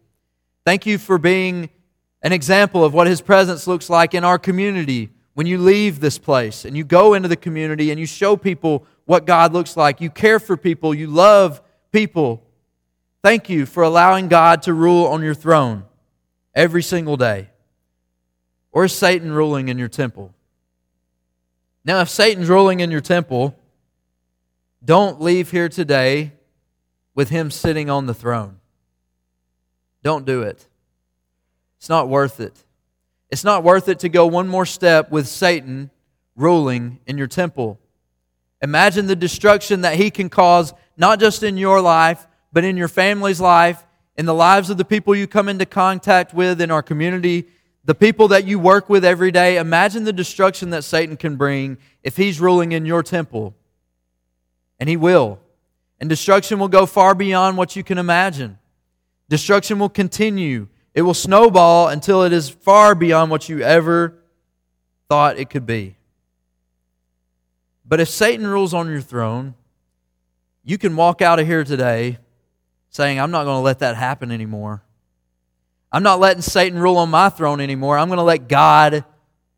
Thank 0.64 0.84
you 0.84 0.98
for 0.98 1.16
being 1.16 1.70
an 2.22 2.32
example 2.32 2.84
of 2.84 2.92
what 2.92 3.06
His 3.06 3.20
presence 3.20 3.68
looks 3.68 3.88
like 3.88 4.14
in 4.14 4.24
our 4.24 4.40
community 4.40 5.10
when 5.34 5.46
you 5.46 5.58
leave 5.58 6.00
this 6.00 6.18
place 6.18 6.64
and 6.64 6.76
you 6.76 6.82
go 6.82 7.14
into 7.14 7.28
the 7.28 7.36
community 7.36 7.92
and 7.92 8.00
you 8.00 8.06
show 8.06 8.36
people 8.36 8.84
what 9.06 9.24
God 9.24 9.52
looks 9.52 9.76
like. 9.76 10.00
You 10.00 10.10
care 10.10 10.38
for 10.38 10.56
people, 10.56 10.94
you 10.94 11.06
love 11.06 11.62
people. 11.90 12.42
Thank 13.22 13.48
you 13.48 13.64
for 13.64 13.82
allowing 13.82 14.28
God 14.28 14.62
to 14.62 14.74
rule 14.74 15.06
on 15.06 15.22
your 15.22 15.34
throne 15.34 15.84
every 16.54 16.82
single 16.82 17.16
day. 17.16 17.48
Or 18.70 18.84
is 18.84 18.92
Satan 18.92 19.32
ruling 19.32 19.68
in 19.68 19.78
your 19.78 19.88
temple? 19.88 20.34
Now, 21.84 22.00
if 22.00 22.08
Satan's 22.08 22.48
ruling 22.48 22.80
in 22.80 22.90
your 22.90 23.00
temple, 23.00 23.56
don't 24.84 25.20
leave 25.20 25.50
here 25.50 25.68
today 25.68 26.32
with 27.14 27.30
him 27.30 27.50
sitting 27.50 27.88
on 27.88 28.06
the 28.06 28.14
throne. 28.14 28.58
Don't 30.02 30.26
do 30.26 30.42
it. 30.42 30.66
It's 31.78 31.88
not 31.88 32.08
worth 32.08 32.38
it. 32.38 32.64
It's 33.30 33.44
not 33.44 33.64
worth 33.64 33.88
it 33.88 34.00
to 34.00 34.08
go 34.08 34.26
one 34.26 34.46
more 34.46 34.66
step 34.66 35.10
with 35.10 35.26
Satan 35.26 35.90
ruling 36.36 37.00
in 37.06 37.18
your 37.18 37.26
temple. 37.26 37.80
Imagine 38.62 39.06
the 39.06 39.16
destruction 39.16 39.82
that 39.82 39.96
he 39.96 40.10
can 40.10 40.28
cause, 40.28 40.72
not 40.96 41.20
just 41.20 41.42
in 41.42 41.56
your 41.56 41.80
life, 41.80 42.26
but 42.52 42.64
in 42.64 42.76
your 42.76 42.88
family's 42.88 43.40
life, 43.40 43.84
in 44.16 44.26
the 44.26 44.34
lives 44.34 44.70
of 44.70 44.78
the 44.78 44.84
people 44.84 45.14
you 45.14 45.26
come 45.26 45.48
into 45.48 45.66
contact 45.66 46.32
with 46.32 46.60
in 46.60 46.70
our 46.70 46.82
community, 46.82 47.46
the 47.84 47.94
people 47.94 48.28
that 48.28 48.46
you 48.46 48.58
work 48.58 48.88
with 48.88 49.04
every 49.04 49.30
day. 49.30 49.58
Imagine 49.58 50.04
the 50.04 50.12
destruction 50.12 50.70
that 50.70 50.84
Satan 50.84 51.16
can 51.16 51.36
bring 51.36 51.78
if 52.02 52.16
he's 52.16 52.40
ruling 52.40 52.72
in 52.72 52.86
your 52.86 53.02
temple. 53.02 53.54
And 54.80 54.88
he 54.88 54.96
will. 54.96 55.38
And 56.00 56.08
destruction 56.08 56.58
will 56.58 56.68
go 56.68 56.86
far 56.86 57.14
beyond 57.14 57.56
what 57.56 57.76
you 57.76 57.84
can 57.84 57.98
imagine. 57.98 58.58
Destruction 59.28 59.78
will 59.78 59.88
continue. 59.88 60.68
It 60.94 61.02
will 61.02 61.14
snowball 61.14 61.88
until 61.88 62.22
it 62.22 62.32
is 62.32 62.48
far 62.48 62.94
beyond 62.94 63.30
what 63.30 63.48
you 63.48 63.60
ever 63.60 64.18
thought 65.08 65.38
it 65.38 65.50
could 65.50 65.66
be. 65.66 65.96
But 67.88 68.00
if 68.00 68.08
Satan 68.08 68.46
rules 68.46 68.74
on 68.74 68.90
your 68.90 69.00
throne, 69.00 69.54
you 70.64 70.78
can 70.78 70.96
walk 70.96 71.22
out 71.22 71.38
of 71.38 71.46
here 71.46 71.62
today 71.62 72.18
saying, 72.90 73.20
I'm 73.20 73.30
not 73.30 73.44
going 73.44 73.58
to 73.58 73.62
let 73.62 73.78
that 73.80 73.96
happen 73.96 74.32
anymore. 74.32 74.82
I'm 75.92 76.02
not 76.02 76.18
letting 76.18 76.42
Satan 76.42 76.78
rule 76.78 76.96
on 76.96 77.10
my 77.10 77.28
throne 77.28 77.60
anymore. 77.60 77.96
I'm 77.96 78.08
going 78.08 78.18
to 78.18 78.24
let 78.24 78.48
God 78.48 79.04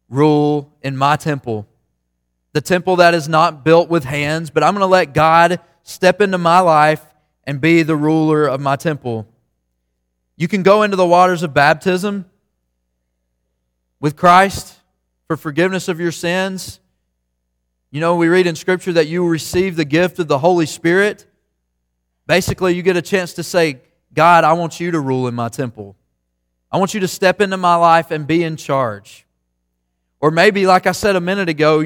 rule 0.08 0.72
in 0.82 0.96
my 0.96 1.16
temple. 1.16 1.66
The 2.52 2.60
temple 2.60 2.96
that 2.96 3.14
is 3.14 3.28
not 3.28 3.64
built 3.64 3.88
with 3.88 4.04
hands, 4.04 4.50
but 4.50 4.62
I'm 4.62 4.74
going 4.74 4.80
to 4.80 4.86
let 4.86 5.14
God 5.14 5.60
step 5.82 6.20
into 6.20 6.38
my 6.38 6.60
life 6.60 7.04
and 7.44 7.60
be 7.60 7.82
the 7.82 7.96
ruler 7.96 8.46
of 8.46 8.60
my 8.60 8.76
temple. 8.76 9.26
You 10.36 10.48
can 10.48 10.62
go 10.62 10.82
into 10.82 10.96
the 10.96 11.06
waters 11.06 11.42
of 11.42 11.54
baptism 11.54 12.26
with 14.00 14.16
Christ 14.16 14.74
for 15.26 15.36
forgiveness 15.36 15.88
of 15.88 15.98
your 15.98 16.12
sins. 16.12 16.80
You 17.90 18.00
know, 18.00 18.16
we 18.16 18.28
read 18.28 18.46
in 18.46 18.54
Scripture 18.54 18.92
that 18.92 19.08
you 19.08 19.26
receive 19.26 19.76
the 19.76 19.84
gift 19.84 20.18
of 20.18 20.28
the 20.28 20.38
Holy 20.38 20.66
Spirit. 20.66 21.26
Basically, 22.26 22.74
you 22.74 22.82
get 22.82 22.96
a 22.96 23.02
chance 23.02 23.32
to 23.34 23.42
say, 23.42 23.80
God, 24.12 24.44
I 24.44 24.52
want 24.52 24.78
you 24.78 24.90
to 24.90 25.00
rule 25.00 25.26
in 25.26 25.34
my 25.34 25.48
temple. 25.48 25.96
I 26.70 26.76
want 26.76 26.92
you 26.92 27.00
to 27.00 27.08
step 27.08 27.40
into 27.40 27.56
my 27.56 27.76
life 27.76 28.10
and 28.10 28.26
be 28.26 28.44
in 28.44 28.56
charge. 28.56 29.26
Or 30.20 30.30
maybe, 30.30 30.66
like 30.66 30.86
I 30.86 30.92
said 30.92 31.16
a 31.16 31.20
minute 31.20 31.48
ago, 31.48 31.84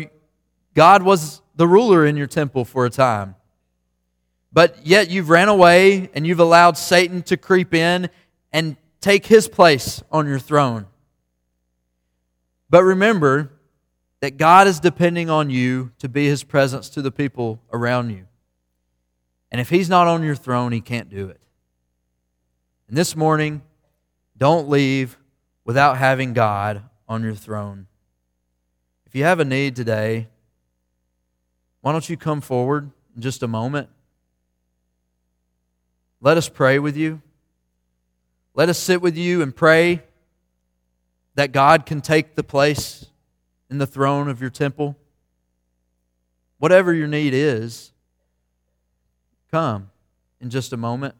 God 0.74 1.04
was 1.04 1.40
the 1.54 1.68
ruler 1.68 2.04
in 2.04 2.16
your 2.16 2.26
temple 2.26 2.64
for 2.64 2.84
a 2.84 2.90
time. 2.90 3.36
But 4.52 4.84
yet 4.84 5.08
you've 5.08 5.30
ran 5.30 5.48
away 5.48 6.10
and 6.14 6.26
you've 6.26 6.40
allowed 6.40 6.76
Satan 6.76 7.22
to 7.24 7.36
creep 7.36 7.74
in 7.74 8.10
and 8.52 8.76
take 9.00 9.26
his 9.26 9.46
place 9.48 10.02
on 10.10 10.26
your 10.26 10.40
throne. 10.40 10.86
But 12.68 12.82
remember, 12.82 13.51
that 14.22 14.36
God 14.36 14.68
is 14.68 14.78
depending 14.78 15.28
on 15.28 15.50
you 15.50 15.90
to 15.98 16.08
be 16.08 16.28
his 16.28 16.44
presence 16.44 16.88
to 16.90 17.02
the 17.02 17.10
people 17.10 17.60
around 17.72 18.10
you. 18.10 18.24
And 19.50 19.60
if 19.60 19.68
he's 19.68 19.88
not 19.88 20.06
on 20.06 20.22
your 20.22 20.36
throne, 20.36 20.70
he 20.70 20.80
can't 20.80 21.10
do 21.10 21.28
it. 21.28 21.40
And 22.86 22.96
this 22.96 23.16
morning, 23.16 23.62
don't 24.38 24.68
leave 24.68 25.18
without 25.64 25.96
having 25.96 26.34
God 26.34 26.84
on 27.08 27.24
your 27.24 27.34
throne. 27.34 27.88
If 29.06 29.16
you 29.16 29.24
have 29.24 29.40
a 29.40 29.44
need 29.44 29.74
today, 29.74 30.28
why 31.80 31.90
don't 31.90 32.08
you 32.08 32.16
come 32.16 32.40
forward 32.40 32.92
in 33.16 33.22
just 33.22 33.42
a 33.42 33.48
moment? 33.48 33.88
Let 36.20 36.36
us 36.36 36.48
pray 36.48 36.78
with 36.78 36.96
you. 36.96 37.20
Let 38.54 38.68
us 38.68 38.78
sit 38.78 39.02
with 39.02 39.16
you 39.16 39.42
and 39.42 39.54
pray 39.54 40.00
that 41.34 41.50
God 41.50 41.86
can 41.86 42.00
take 42.00 42.36
the 42.36 42.44
place 42.44 43.06
in 43.72 43.78
the 43.78 43.86
throne 43.86 44.28
of 44.28 44.38
your 44.38 44.50
temple. 44.50 44.98
Whatever 46.58 46.92
your 46.92 47.08
need 47.08 47.32
is, 47.32 47.90
come 49.50 49.90
in 50.42 50.50
just 50.50 50.74
a 50.74 50.76
moment. 50.76 51.14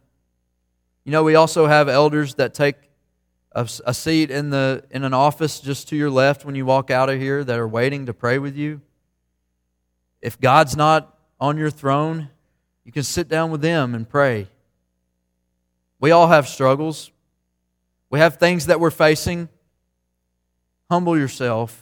You 1.05 1.12
know, 1.12 1.25
we 1.25 1.35
also 1.35 1.67
have 1.67 1.88
elders 1.88 2.35
that 2.35 2.53
take 2.53 2.77
a, 3.53 3.67
a, 3.87 3.95
seat 3.95 4.31
in, 4.31 4.51
the, 4.51 4.85
in 4.91 5.03
an 5.03 5.15
office 5.15 5.61
just 5.61 5.88
to 5.88 5.97
your 5.97 6.11
left 6.11 6.45
when 6.45 6.55
you 6.55 6.67
walk 6.67 6.91
out 6.91 7.09
of 7.09 7.19
here 7.19 7.43
that 7.43 7.59
are 7.59 7.67
waiting 7.67 8.05
to 8.05 8.12
pray 8.12 8.38
with 8.38 8.55
you. 8.55 8.83
If 10.21 10.38
God's 10.38 10.77
not 10.77 11.19
on 11.41 11.57
your 11.57 11.71
throne, 11.71 12.29
you 12.85 12.93
can 12.93 13.03
sit 13.03 13.29
down 13.29 13.51
with 13.51 13.62
them 13.62 13.95
and 13.95 14.07
pray. 14.07 14.47
We 15.99 16.11
all 16.11 16.29
have 16.29 16.47
struggles, 16.47 17.11
we 18.11 18.19
have 18.19 18.37
things 18.37 18.67
that 18.67 18.79
we're 18.79 18.91
facing. 18.91 19.49
Humble 20.91 21.17
yourself 21.17 21.82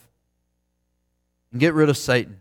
and 1.51 1.61
get 1.61 1.75
rid 1.75 1.89
of 1.89 1.97
Satan. 1.97 2.41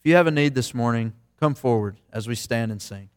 If 0.00 0.08
you 0.08 0.16
have 0.16 0.26
a 0.26 0.32
need 0.32 0.54
this 0.54 0.74
morning, 0.74 1.12
come 1.38 1.54
forward 1.54 1.96
as 2.12 2.26
we 2.26 2.34
stand 2.34 2.72
and 2.72 2.82
sing. 2.82 3.08